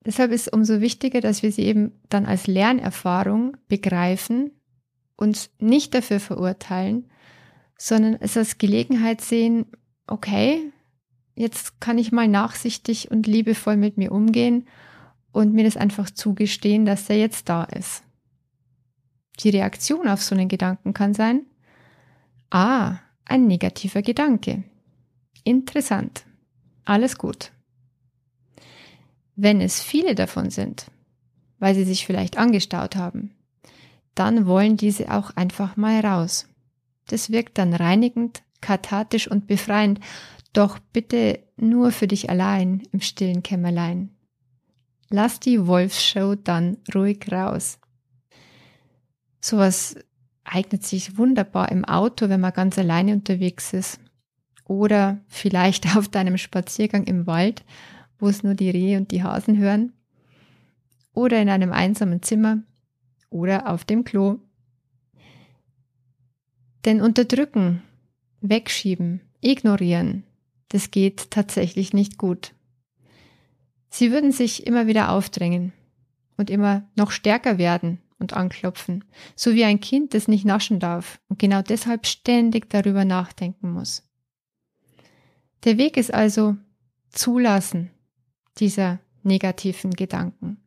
Deshalb 0.04 0.32
ist 0.32 0.48
es 0.48 0.52
umso 0.52 0.80
wichtiger, 0.80 1.20
dass 1.20 1.42
wir 1.42 1.52
sie 1.52 1.62
eben 1.62 1.92
dann 2.08 2.26
als 2.26 2.46
Lernerfahrung 2.46 3.56
begreifen, 3.68 4.50
uns 5.16 5.50
nicht 5.58 5.94
dafür 5.94 6.18
verurteilen, 6.18 7.08
sondern 7.78 8.16
es 8.20 8.36
als 8.36 8.58
Gelegenheit 8.58 9.20
sehen, 9.20 9.66
okay, 10.06 10.72
jetzt 11.34 11.80
kann 11.80 11.98
ich 11.98 12.12
mal 12.12 12.28
nachsichtig 12.28 13.10
und 13.10 13.26
liebevoll 13.26 13.76
mit 13.76 13.96
mir 13.96 14.12
umgehen 14.12 14.66
und 15.30 15.52
mir 15.52 15.64
das 15.64 15.76
einfach 15.76 16.10
zugestehen, 16.10 16.84
dass 16.84 17.08
er 17.08 17.18
jetzt 17.18 17.48
da 17.48 17.64
ist. 17.64 18.02
Die 19.40 19.50
Reaktion 19.50 20.08
auf 20.08 20.22
so 20.22 20.34
einen 20.34 20.48
Gedanken 20.48 20.92
kann 20.92 21.14
sein, 21.14 21.46
Ah, 22.54 22.98
ein 23.24 23.46
negativer 23.46 24.02
Gedanke. 24.02 24.62
Interessant. 25.42 26.26
Alles 26.84 27.16
gut. 27.16 27.50
Wenn 29.36 29.60
es 29.60 29.80
viele 29.80 30.14
davon 30.14 30.50
sind, 30.50 30.86
weil 31.58 31.74
sie 31.74 31.84
sich 31.84 32.06
vielleicht 32.06 32.38
angestaut 32.38 32.96
haben, 32.96 33.34
dann 34.14 34.46
wollen 34.46 34.76
diese 34.76 35.10
auch 35.10 35.30
einfach 35.36 35.76
mal 35.76 36.00
raus. 36.00 36.46
Das 37.06 37.30
wirkt 37.30 37.58
dann 37.58 37.74
reinigend, 37.74 38.42
kathartisch 38.60 39.28
und 39.28 39.46
befreiend, 39.46 40.00
doch 40.52 40.78
bitte 40.78 41.40
nur 41.56 41.92
für 41.92 42.06
dich 42.06 42.28
allein 42.28 42.82
im 42.92 43.00
stillen 43.00 43.42
Kämmerlein. 43.42 44.10
Lass 45.08 45.40
die 45.40 45.66
Wolfsshow 45.66 46.34
dann 46.34 46.78
ruhig 46.94 47.30
raus. 47.30 47.78
Sowas 49.40 49.96
eignet 50.44 50.84
sich 50.84 51.16
wunderbar 51.18 51.70
im 51.70 51.84
Auto, 51.84 52.28
wenn 52.28 52.40
man 52.40 52.52
ganz 52.52 52.78
alleine 52.78 53.12
unterwegs 53.12 53.72
ist. 53.72 54.00
Oder 54.64 55.20
vielleicht 55.28 55.96
auf 55.96 56.08
deinem 56.08 56.38
Spaziergang 56.38 57.04
im 57.04 57.26
Wald, 57.26 57.64
wo 58.22 58.28
es 58.28 58.44
nur 58.44 58.54
die 58.54 58.70
Rehe 58.70 58.98
und 58.98 59.10
die 59.10 59.24
Hasen 59.24 59.58
hören. 59.58 59.92
Oder 61.12 61.42
in 61.42 61.48
einem 61.48 61.72
einsamen 61.72 62.22
Zimmer. 62.22 62.62
Oder 63.30 63.68
auf 63.68 63.84
dem 63.84 64.04
Klo. 64.04 64.38
Denn 66.84 67.02
unterdrücken, 67.02 67.82
wegschieben, 68.40 69.22
ignorieren, 69.40 70.22
das 70.68 70.92
geht 70.92 71.32
tatsächlich 71.32 71.92
nicht 71.92 72.16
gut. 72.16 72.54
Sie 73.90 74.12
würden 74.12 74.30
sich 74.30 74.68
immer 74.68 74.86
wieder 74.86 75.10
aufdrängen 75.10 75.72
und 76.36 76.48
immer 76.48 76.88
noch 76.94 77.10
stärker 77.10 77.58
werden 77.58 77.98
und 78.20 78.34
anklopfen, 78.34 79.04
so 79.34 79.54
wie 79.54 79.64
ein 79.64 79.80
Kind, 79.80 80.14
das 80.14 80.28
nicht 80.28 80.44
naschen 80.44 80.78
darf 80.78 81.20
und 81.28 81.40
genau 81.40 81.60
deshalb 81.60 82.06
ständig 82.06 82.70
darüber 82.70 83.04
nachdenken 83.04 83.72
muss. 83.72 84.08
Der 85.64 85.76
Weg 85.76 85.96
ist 85.96 86.14
also 86.14 86.56
zulassen 87.10 87.90
dieser 88.58 89.00
negativen 89.22 89.92
Gedanken, 89.92 90.58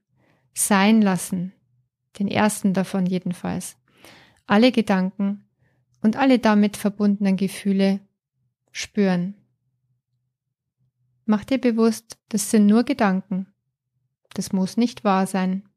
sein 0.54 1.02
lassen, 1.02 1.54
den 2.19 2.28
ersten 2.28 2.74
davon 2.74 3.06
jedenfalls, 3.06 3.78
alle 4.48 4.71
Gedanken 4.71 5.45
und 6.02 6.15
alle 6.15 6.39
damit 6.39 6.78
verbundenen 6.78 7.36
Gefühle 7.38 8.00
spüren. 8.71 9.36
Mach 11.26 11.43
dir 11.43 11.60
bewusst, 11.60 12.17
das 12.30 12.52
sind 12.52 12.67
nur 12.67 12.84
Gedanken. 12.84 13.48
Das 14.34 14.52
muss 14.52 14.78
nicht 14.78 15.04
wahr 15.04 15.26
sein. 15.26 15.67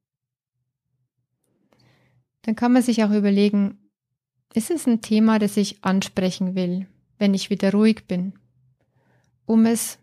Dann 2.43 2.57
kann 2.57 2.73
man 2.73 2.83
sich 2.83 3.03
auch 3.05 3.11
überlegen, 3.11 3.91
ist 4.55 4.71
es 4.71 4.87
ein 4.87 5.01
Thema, 5.01 5.39
das 5.39 5.57
ich 5.57 5.85
ansprechen 5.85 6.55
will, 6.55 6.87
wenn 7.19 7.35
ich 7.35 7.51
wieder 7.51 7.73
ruhig 7.73 8.07
bin, 8.07 8.35
um 9.47 9.67
es 9.67 9.99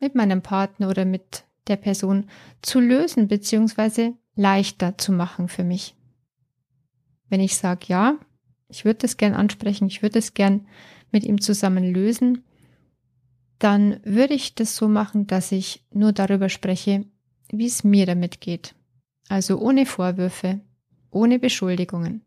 mit 0.00 0.14
meinem 0.14 0.42
Partner 0.42 0.88
oder 0.88 1.04
mit 1.04 1.44
der 1.70 1.76
Person 1.76 2.28
zu 2.60 2.80
lösen 2.80 3.28
bzw. 3.28 4.12
leichter 4.34 4.98
zu 4.98 5.12
machen 5.12 5.48
für 5.48 5.64
mich. 5.64 5.94
Wenn 7.28 7.40
ich 7.40 7.56
sage, 7.56 7.86
ja, 7.86 8.18
ich 8.68 8.84
würde 8.84 9.06
es 9.06 9.16
gern 9.16 9.34
ansprechen, 9.34 9.86
ich 9.86 10.02
würde 10.02 10.18
es 10.18 10.34
gern 10.34 10.66
mit 11.10 11.24
ihm 11.24 11.40
zusammen 11.40 11.92
lösen, 11.92 12.44
dann 13.58 14.00
würde 14.04 14.34
ich 14.34 14.54
das 14.54 14.76
so 14.76 14.88
machen, 14.88 15.26
dass 15.26 15.52
ich 15.52 15.86
nur 15.92 16.12
darüber 16.12 16.48
spreche, 16.48 17.06
wie 17.50 17.66
es 17.66 17.84
mir 17.84 18.06
damit 18.06 18.40
geht. 18.40 18.74
Also 19.28 19.58
ohne 19.58 19.86
Vorwürfe, 19.86 20.60
ohne 21.10 21.38
Beschuldigungen, 21.38 22.22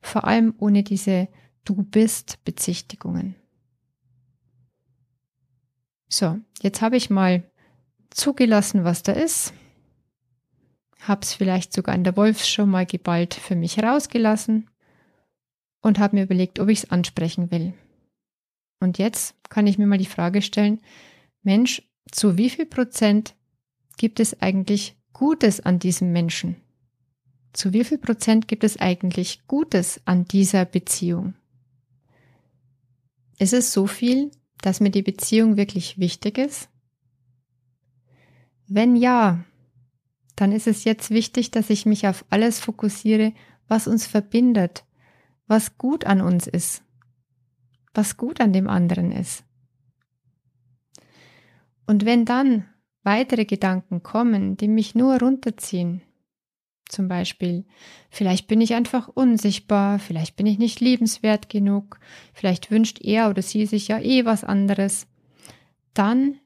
vor 0.00 0.24
allem 0.24 0.54
ohne 0.58 0.82
diese 0.82 1.28
Du 1.64 1.82
bist 1.82 2.44
Bezichtigungen. 2.44 3.34
So, 6.08 6.38
jetzt 6.62 6.80
habe 6.80 6.96
ich 6.96 7.10
mal 7.10 7.42
zugelassen, 8.16 8.84
was 8.84 9.02
da 9.02 9.12
ist, 9.12 9.52
hab's 11.00 11.34
vielleicht 11.34 11.72
sogar 11.72 11.94
in 11.94 12.04
der 12.04 12.16
Wolfsshow 12.16 12.66
mal 12.66 12.86
geballt 12.86 13.34
für 13.34 13.54
mich 13.54 13.82
rausgelassen 13.82 14.68
und 15.82 15.98
habe 15.98 16.16
mir 16.16 16.24
überlegt, 16.24 16.58
ob 16.58 16.68
ich 16.68 16.80
es 16.80 16.90
ansprechen 16.90 17.50
will. 17.50 17.74
Und 18.80 18.98
jetzt 18.98 19.34
kann 19.48 19.66
ich 19.66 19.78
mir 19.78 19.86
mal 19.86 19.98
die 19.98 20.06
Frage 20.06 20.42
stellen, 20.42 20.80
Mensch, 21.42 21.82
zu 22.10 22.36
wie 22.36 22.50
viel 22.50 22.66
Prozent 22.66 23.34
gibt 23.96 24.20
es 24.20 24.40
eigentlich 24.40 24.96
Gutes 25.12 25.60
an 25.60 25.78
diesem 25.78 26.12
Menschen? 26.12 26.56
Zu 27.52 27.72
wie 27.72 27.84
viel 27.84 27.98
Prozent 27.98 28.48
gibt 28.48 28.64
es 28.64 28.78
eigentlich 28.78 29.46
Gutes 29.46 30.00
an 30.04 30.26
dieser 30.26 30.64
Beziehung? 30.64 31.34
Ist 33.38 33.52
es 33.52 33.72
so 33.72 33.86
viel, 33.86 34.30
dass 34.60 34.80
mir 34.80 34.90
die 34.90 35.02
Beziehung 35.02 35.56
wirklich 35.56 35.98
wichtig 35.98 36.38
ist? 36.38 36.68
Wenn 38.68 38.96
ja, 38.96 39.44
dann 40.34 40.52
ist 40.52 40.66
es 40.66 40.84
jetzt 40.84 41.10
wichtig, 41.10 41.50
dass 41.50 41.70
ich 41.70 41.86
mich 41.86 42.06
auf 42.06 42.24
alles 42.30 42.60
fokussiere, 42.60 43.32
was 43.68 43.88
uns 43.88 44.06
verbindet, 44.06 44.84
was 45.46 45.78
gut 45.78 46.04
an 46.04 46.20
uns 46.20 46.46
ist, 46.46 46.82
was 47.94 48.16
gut 48.16 48.40
an 48.40 48.52
dem 48.52 48.68
anderen 48.68 49.12
ist. 49.12 49.44
Und 51.86 52.04
wenn 52.04 52.24
dann 52.24 52.66
weitere 53.02 53.44
Gedanken 53.44 54.02
kommen, 54.02 54.56
die 54.56 54.68
mich 54.68 54.94
nur 54.94 55.20
runterziehen, 55.20 56.02
zum 56.88 57.08
Beispiel, 57.08 57.64
vielleicht 58.10 58.46
bin 58.46 58.60
ich 58.60 58.74
einfach 58.74 59.08
unsichtbar, 59.08 59.98
vielleicht 59.98 60.36
bin 60.36 60.46
ich 60.46 60.58
nicht 60.58 60.80
liebenswert 60.80 61.48
genug, 61.48 61.98
vielleicht 62.32 62.70
wünscht 62.70 63.00
er 63.00 63.30
oder 63.30 63.42
sie 63.42 63.66
sich 63.66 63.88
ja 63.88 63.98
eh 63.98 64.24
was 64.24 64.44
anderes, 64.44 65.06
dann 65.94 66.38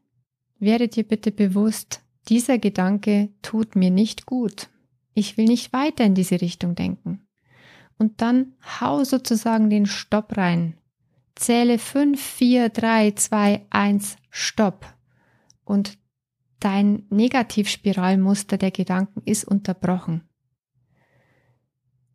werde 0.59 0.89
dir 0.89 1.05
bitte 1.05 1.31
bewusst, 1.31 2.03
dieser 2.29 2.59
Gedanke 2.59 3.31
tut 3.43 3.77
mir 3.77 3.91
nicht 3.91 4.27
gut. 4.27 4.69
Ich 5.15 5.37
will 5.37 5.47
nicht 5.47 5.73
weiter 5.73 6.05
in 6.05 6.15
diese 6.15 6.41
Richtung 6.41 6.75
denken. 6.75 7.27
Und 7.99 8.21
dann 8.23 8.55
hau 8.81 9.05
sozusagen 9.05 9.69
den 9.69 9.87
Stopp 9.87 10.37
rein. 10.37 10.79
Zähle 11.35 11.79
5, 11.79 12.21
4, 12.21 12.69
3, 12.69 13.13
2, 13.13 13.67
1, 13.71 14.17
Stopp. 14.31 14.87
Und 15.65 15.99
dein 16.61 17.05
Negativspiralmuster 17.11 18.59
der 18.59 18.71
Gedanken 18.71 19.23
ist 19.25 19.45
unterbrochen. 19.45 20.23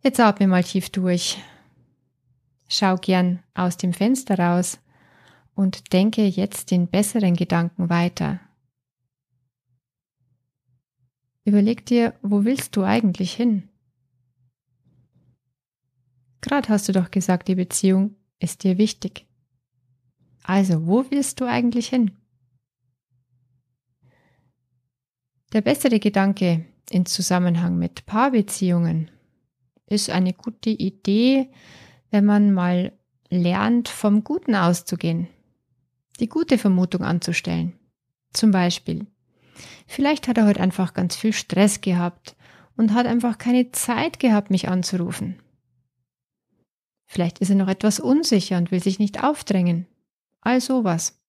Jetzt 0.03 0.19
atme 0.19 0.47
mal 0.47 0.63
tief 0.63 0.89
durch. 0.89 1.39
Schau 2.67 2.95
gern 2.95 3.43
aus 3.53 3.77
dem 3.77 3.93
Fenster 3.93 4.37
raus 4.37 4.79
und 5.55 5.93
denke 5.93 6.25
jetzt 6.25 6.71
den 6.71 6.87
besseren 6.87 7.35
Gedanken 7.35 7.89
weiter. 7.89 8.39
Überleg 11.45 11.85
dir, 11.85 12.15
wo 12.23 12.43
willst 12.43 12.75
du 12.75 12.83
eigentlich 12.83 13.33
hin? 13.33 13.69
Gerade 16.41 16.69
hast 16.69 16.89
du 16.89 16.91
doch 16.91 17.11
gesagt, 17.11 17.47
die 17.47 17.55
Beziehung 17.55 18.15
ist 18.39 18.63
dir 18.63 18.77
wichtig. 18.77 19.25
Also, 20.43 20.85
wo 20.85 21.09
willst 21.09 21.39
du 21.39 21.45
eigentlich 21.45 21.87
hin? 21.87 22.11
Der 25.53 25.61
bessere 25.61 25.99
Gedanke 25.99 26.65
in 26.89 27.05
Zusammenhang 27.05 27.77
mit 27.77 28.05
Paarbeziehungen 28.05 29.09
ist 29.87 30.09
eine 30.09 30.33
gute 30.33 30.71
Idee, 30.71 31.49
wenn 32.11 32.25
man 32.25 32.53
mal 32.53 32.91
lernt, 33.29 33.87
vom 33.87 34.23
Guten 34.23 34.55
auszugehen, 34.55 35.27
die 36.19 36.27
gute 36.27 36.57
Vermutung 36.57 37.03
anzustellen. 37.03 37.73
Zum 38.33 38.51
Beispiel, 38.51 39.07
vielleicht 39.87 40.27
hat 40.27 40.37
er 40.37 40.45
heute 40.45 40.61
einfach 40.61 40.93
ganz 40.93 41.15
viel 41.15 41.33
Stress 41.33 41.81
gehabt 41.81 42.35
und 42.77 42.93
hat 42.93 43.05
einfach 43.05 43.37
keine 43.37 43.71
Zeit 43.71 44.19
gehabt, 44.19 44.51
mich 44.51 44.67
anzurufen. 44.67 45.39
Vielleicht 47.05 47.39
ist 47.39 47.49
er 47.49 47.55
noch 47.55 47.67
etwas 47.67 47.99
unsicher 47.99 48.57
und 48.57 48.71
will 48.71 48.81
sich 48.81 48.99
nicht 48.99 49.23
aufdrängen. 49.23 49.87
All 50.41 50.59
sowas. 50.59 51.19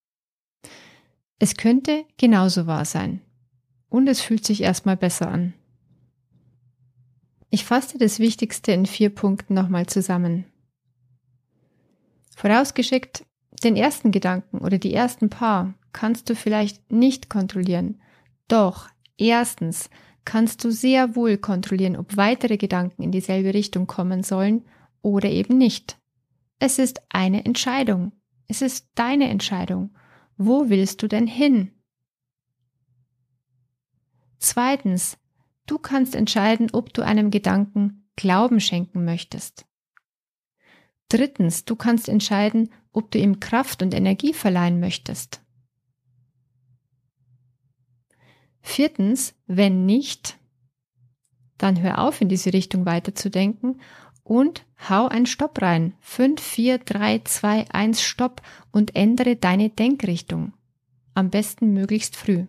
Es 1.38 1.56
könnte 1.56 2.04
genauso 2.16 2.66
wahr 2.66 2.84
sein. 2.84 3.20
Und 3.88 4.08
es 4.08 4.20
fühlt 4.20 4.44
sich 4.44 4.62
erstmal 4.62 4.96
besser 4.96 5.28
an. 5.28 5.54
Ich 7.50 7.64
fasse 7.64 7.98
das 7.98 8.18
Wichtigste 8.18 8.72
in 8.72 8.86
vier 8.86 9.10
Punkten 9.10 9.54
nochmal 9.54 9.86
zusammen. 9.86 10.44
Vorausgeschickt, 12.34 13.24
den 13.62 13.76
ersten 13.76 14.10
Gedanken 14.10 14.58
oder 14.58 14.78
die 14.78 14.92
ersten 14.92 15.30
paar 15.30 15.74
kannst 15.92 16.28
du 16.28 16.34
vielleicht 16.34 16.90
nicht 16.92 17.30
kontrollieren. 17.30 18.00
Doch, 18.48 18.88
erstens 19.16 19.90
kannst 20.24 20.64
du 20.64 20.70
sehr 20.70 21.16
wohl 21.16 21.38
kontrollieren, 21.38 21.96
ob 21.96 22.16
weitere 22.16 22.56
Gedanken 22.56 23.02
in 23.02 23.12
dieselbe 23.12 23.54
Richtung 23.54 23.86
kommen 23.86 24.22
sollen 24.22 24.64
oder 25.02 25.28
eben 25.28 25.58
nicht. 25.58 25.98
Es 26.58 26.78
ist 26.78 27.02
eine 27.08 27.44
Entscheidung. 27.44 28.12
Es 28.48 28.62
ist 28.62 28.88
deine 28.94 29.28
Entscheidung. 29.28 29.96
Wo 30.36 30.68
willst 30.68 31.02
du 31.02 31.08
denn 31.08 31.26
hin? 31.26 31.72
Zweitens, 34.38 35.18
Du 35.66 35.78
kannst 35.78 36.14
entscheiden, 36.14 36.68
ob 36.72 36.94
du 36.94 37.02
einem 37.02 37.30
Gedanken 37.30 38.08
Glauben 38.14 38.60
schenken 38.60 39.04
möchtest. 39.04 39.66
Drittens, 41.08 41.64
du 41.64 41.76
kannst 41.76 42.08
entscheiden, 42.08 42.70
ob 42.92 43.10
du 43.10 43.18
ihm 43.18 43.40
Kraft 43.40 43.82
und 43.82 43.92
Energie 43.92 44.32
verleihen 44.32 44.80
möchtest. 44.80 45.42
Viertens, 48.68 49.32
wenn 49.46 49.86
nicht, 49.86 50.38
dann 51.56 51.80
hör 51.80 52.00
auf, 52.00 52.20
in 52.20 52.28
diese 52.28 52.52
Richtung 52.52 52.84
weiterzudenken 52.84 53.80
und 54.24 54.66
hau 54.90 55.06
einen 55.06 55.26
Stopp 55.26 55.62
rein. 55.62 55.94
5, 56.00 56.42
4, 56.42 56.78
3, 56.78 57.20
2, 57.20 57.70
1 57.70 58.02
Stopp 58.02 58.42
und 58.72 58.96
ändere 58.96 59.36
deine 59.36 59.70
Denkrichtung. 59.70 60.52
Am 61.14 61.30
besten 61.30 61.74
möglichst 61.74 62.16
früh. 62.16 62.46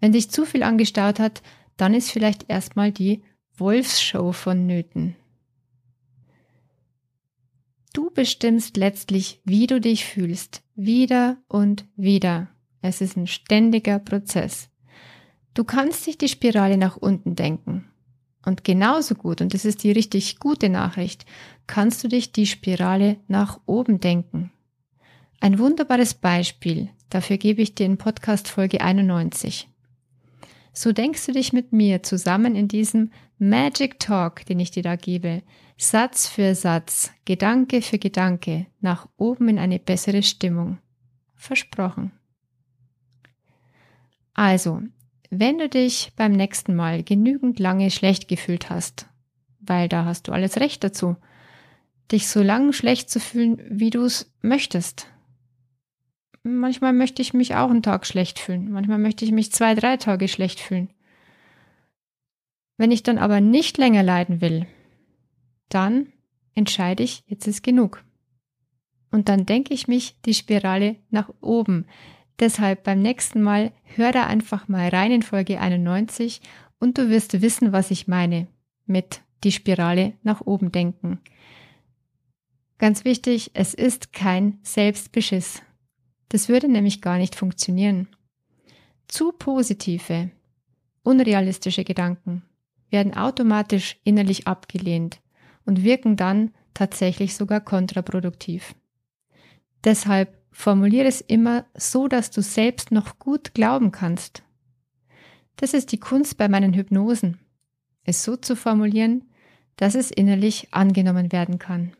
Wenn 0.00 0.10
dich 0.10 0.30
zu 0.30 0.44
viel 0.44 0.64
angestaut 0.64 1.20
hat, 1.20 1.42
dann 1.76 1.94
ist 1.94 2.10
vielleicht 2.10 2.50
erstmal 2.50 2.90
die 2.90 3.22
Wolfsshow 3.56 4.32
vonnöten. 4.32 5.14
Du 7.94 8.10
bestimmst 8.10 8.76
letztlich, 8.76 9.40
wie 9.44 9.68
du 9.68 9.80
dich 9.80 10.04
fühlst, 10.04 10.64
wieder 10.74 11.38
und 11.46 11.86
wieder. 11.94 12.48
Es 12.82 13.00
ist 13.00 13.16
ein 13.16 13.28
ständiger 13.28 14.00
Prozess. 14.00 14.70
Du 15.56 15.64
kannst 15.64 16.06
dich 16.06 16.16
die 16.16 16.28
Spirale 16.28 16.76
nach 16.76 16.96
unten 16.96 17.34
denken. 17.34 17.88
Und 18.44 18.62
genauso 18.62 19.16
gut, 19.16 19.40
und 19.40 19.54
das 19.54 19.64
ist 19.64 19.82
die 19.82 19.90
richtig 19.90 20.38
gute 20.38 20.68
Nachricht, 20.68 21.26
kannst 21.66 22.04
du 22.04 22.08
dich 22.08 22.30
die 22.30 22.46
Spirale 22.46 23.16
nach 23.26 23.58
oben 23.66 23.98
denken. 23.98 24.52
Ein 25.40 25.58
wunderbares 25.58 26.14
Beispiel, 26.14 26.90
dafür 27.10 27.38
gebe 27.38 27.60
ich 27.60 27.74
dir 27.74 27.86
in 27.86 27.98
Podcast 27.98 28.46
Folge 28.46 28.80
91 28.80 29.68
so 30.76 30.92
denkst 30.92 31.24
du 31.24 31.32
dich 31.32 31.54
mit 31.54 31.72
mir 31.72 32.02
zusammen 32.02 32.54
in 32.54 32.68
diesem 32.68 33.10
Magic 33.38 33.98
Talk, 33.98 34.44
den 34.44 34.60
ich 34.60 34.70
dir 34.70 34.82
da 34.82 34.96
gebe, 34.96 35.42
Satz 35.78 36.28
für 36.28 36.54
Satz, 36.54 37.12
Gedanke 37.24 37.80
für 37.80 37.98
Gedanke, 37.98 38.66
nach 38.80 39.08
oben 39.16 39.48
in 39.48 39.58
eine 39.58 39.78
bessere 39.78 40.22
Stimmung. 40.22 40.78
Versprochen. 41.34 42.12
Also, 44.34 44.82
wenn 45.40 45.58
du 45.58 45.68
dich 45.68 46.12
beim 46.16 46.32
nächsten 46.32 46.74
Mal 46.74 47.02
genügend 47.02 47.58
lange 47.58 47.90
schlecht 47.90 48.28
gefühlt 48.28 48.70
hast, 48.70 49.08
weil 49.60 49.88
da 49.88 50.04
hast 50.04 50.28
du 50.28 50.32
alles 50.32 50.58
Recht 50.58 50.84
dazu, 50.84 51.16
dich 52.12 52.28
so 52.28 52.42
lange 52.42 52.72
schlecht 52.72 53.10
zu 53.10 53.20
fühlen, 53.20 53.60
wie 53.68 53.90
du 53.90 54.02
es 54.02 54.32
möchtest, 54.42 55.08
manchmal 56.42 56.92
möchte 56.92 57.22
ich 57.22 57.34
mich 57.34 57.54
auch 57.54 57.70
einen 57.70 57.82
Tag 57.82 58.06
schlecht 58.06 58.38
fühlen. 58.38 58.70
Manchmal 58.70 58.98
möchte 58.98 59.24
ich 59.24 59.32
mich 59.32 59.52
zwei, 59.52 59.74
drei 59.74 59.96
Tage 59.96 60.28
schlecht 60.28 60.60
fühlen. 60.60 60.90
Wenn 62.76 62.90
ich 62.90 63.02
dann 63.02 63.18
aber 63.18 63.40
nicht 63.40 63.78
länger 63.78 64.02
leiden 64.02 64.40
will, 64.40 64.66
dann 65.68 66.12
entscheide 66.54 67.02
ich, 67.02 67.24
jetzt 67.26 67.46
ist 67.46 67.62
genug. 67.62 68.04
Und 69.10 69.28
dann 69.28 69.46
denke 69.46 69.72
ich 69.72 69.88
mich 69.88 70.20
die 70.22 70.34
Spirale 70.34 70.96
nach 71.10 71.30
oben. 71.40 71.86
Deshalb 72.38 72.84
beim 72.84 73.00
nächsten 73.00 73.42
Mal 73.42 73.72
hör 73.82 74.12
da 74.12 74.26
einfach 74.26 74.68
mal 74.68 74.88
rein 74.88 75.10
in 75.10 75.22
Folge 75.22 75.58
91 75.58 76.40
und 76.78 76.98
du 76.98 77.08
wirst 77.08 77.40
wissen, 77.40 77.72
was 77.72 77.90
ich 77.90 78.08
meine 78.08 78.46
mit 78.84 79.22
die 79.44 79.52
Spirale 79.52 80.14
nach 80.22 80.40
oben 80.42 80.72
denken. 80.72 81.20
Ganz 82.78 83.04
wichtig, 83.04 83.52
es 83.54 83.72
ist 83.72 84.12
kein 84.12 84.58
Selbstbeschiss. 84.62 85.62
Das 86.28 86.48
würde 86.48 86.68
nämlich 86.68 87.00
gar 87.00 87.16
nicht 87.16 87.34
funktionieren. 87.34 88.08
Zu 89.08 89.32
positive, 89.32 90.30
unrealistische 91.02 91.84
Gedanken 91.84 92.42
werden 92.90 93.14
automatisch 93.14 93.96
innerlich 94.04 94.46
abgelehnt 94.46 95.20
und 95.64 95.84
wirken 95.84 96.16
dann 96.16 96.52
tatsächlich 96.74 97.34
sogar 97.34 97.60
kontraproduktiv. 97.60 98.74
Deshalb 99.84 100.36
formuliere 100.56 101.06
es 101.06 101.20
immer 101.20 101.66
so, 101.74 102.08
dass 102.08 102.30
du 102.30 102.40
selbst 102.40 102.90
noch 102.90 103.18
gut 103.18 103.52
glauben 103.52 103.92
kannst. 103.92 104.42
Das 105.56 105.74
ist 105.74 105.92
die 105.92 106.00
Kunst 106.00 106.38
bei 106.38 106.48
meinen 106.48 106.72
Hypnosen, 106.72 107.38
es 108.04 108.24
so 108.24 108.36
zu 108.36 108.56
formulieren, 108.56 109.24
dass 109.76 109.94
es 109.94 110.10
innerlich 110.10 110.68
angenommen 110.72 111.30
werden 111.30 111.58
kann. 111.58 111.92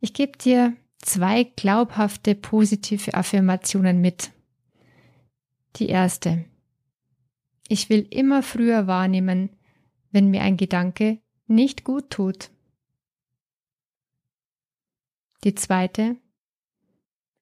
Ich 0.00 0.14
gebe 0.14 0.38
dir 0.38 0.74
zwei 0.98 1.44
glaubhafte 1.44 2.34
positive 2.34 3.12
Affirmationen 3.12 4.00
mit. 4.00 4.30
Die 5.76 5.88
erste. 5.88 6.46
Ich 7.68 7.90
will 7.90 8.06
immer 8.10 8.42
früher 8.42 8.86
wahrnehmen, 8.86 9.50
wenn 10.10 10.30
mir 10.30 10.40
ein 10.40 10.56
Gedanke 10.56 11.18
nicht 11.46 11.84
gut 11.84 12.08
tut. 12.08 12.50
Die 15.44 15.54
zweite. 15.54 16.16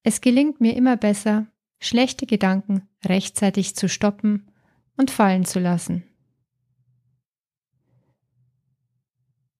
Es 0.02 0.20
gelingt 0.20 0.60
mir 0.60 0.74
immer 0.74 0.96
besser, 0.96 1.46
schlechte 1.78 2.26
Gedanken 2.26 2.88
rechtzeitig 3.04 3.76
zu 3.76 3.88
stoppen 3.88 4.50
und 4.96 5.10
fallen 5.10 5.44
zu 5.44 5.60
lassen. 5.60 6.04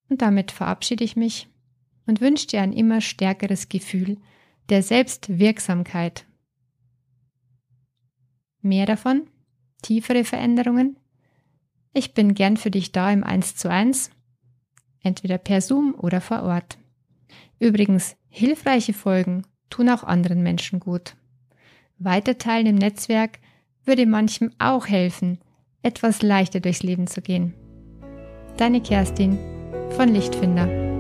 Und 0.09 0.21
damit 0.21 0.53
verabschiede 0.53 1.05
ich 1.05 1.17
mich 1.17 1.49
und 2.07 2.21
wünsche 2.21 2.47
dir 2.47 2.63
ein 2.63 2.73
immer 2.73 3.01
stärkeres 3.01 3.69
Gefühl 3.69 4.19
der 4.69 4.83
Selbstwirksamkeit. 4.83 6.27
Mehr 8.61 8.87
davon, 8.87 9.29
tiefere 9.83 10.25
Veränderungen. 10.25 10.99
Ich 11.95 12.15
bin 12.15 12.35
gern 12.35 12.57
für 12.57 12.71
dich 12.71 12.93
da 12.93 13.11
im 13.11 13.25
1 13.25 13.57
zu 13.57 13.71
1, 13.71 14.11
entweder 15.03 15.39
per 15.39 15.61
Zoom 15.61 15.95
oder 15.95 16.21
vor 16.21 16.43
Ort. 16.43 16.79
Übrigens, 17.59 18.17
hilfreiche 18.29 18.93
Folgen 18.93 19.45
tun 19.73 19.89
auch 19.89 20.05
anderen 20.05 20.43
Menschen 20.43 20.81
gut. 20.81 21.15
Weiterteilen 21.99 22.67
im 22.67 22.77
Netzwerk 22.77 23.39
würde 23.85 24.07
manchem 24.07 24.53
auch 24.59 24.87
helfen, 24.87 25.39
etwas 25.83 26.23
leichter 26.23 26.61
durchs 26.61 26.83
Leben 26.83 27.07
zu 27.07 27.23
gehen. 27.23 27.55
Deine 28.59 28.83
Kerstin 28.83 29.39
von 29.97 30.09
Lichtfinder. 30.09 30.92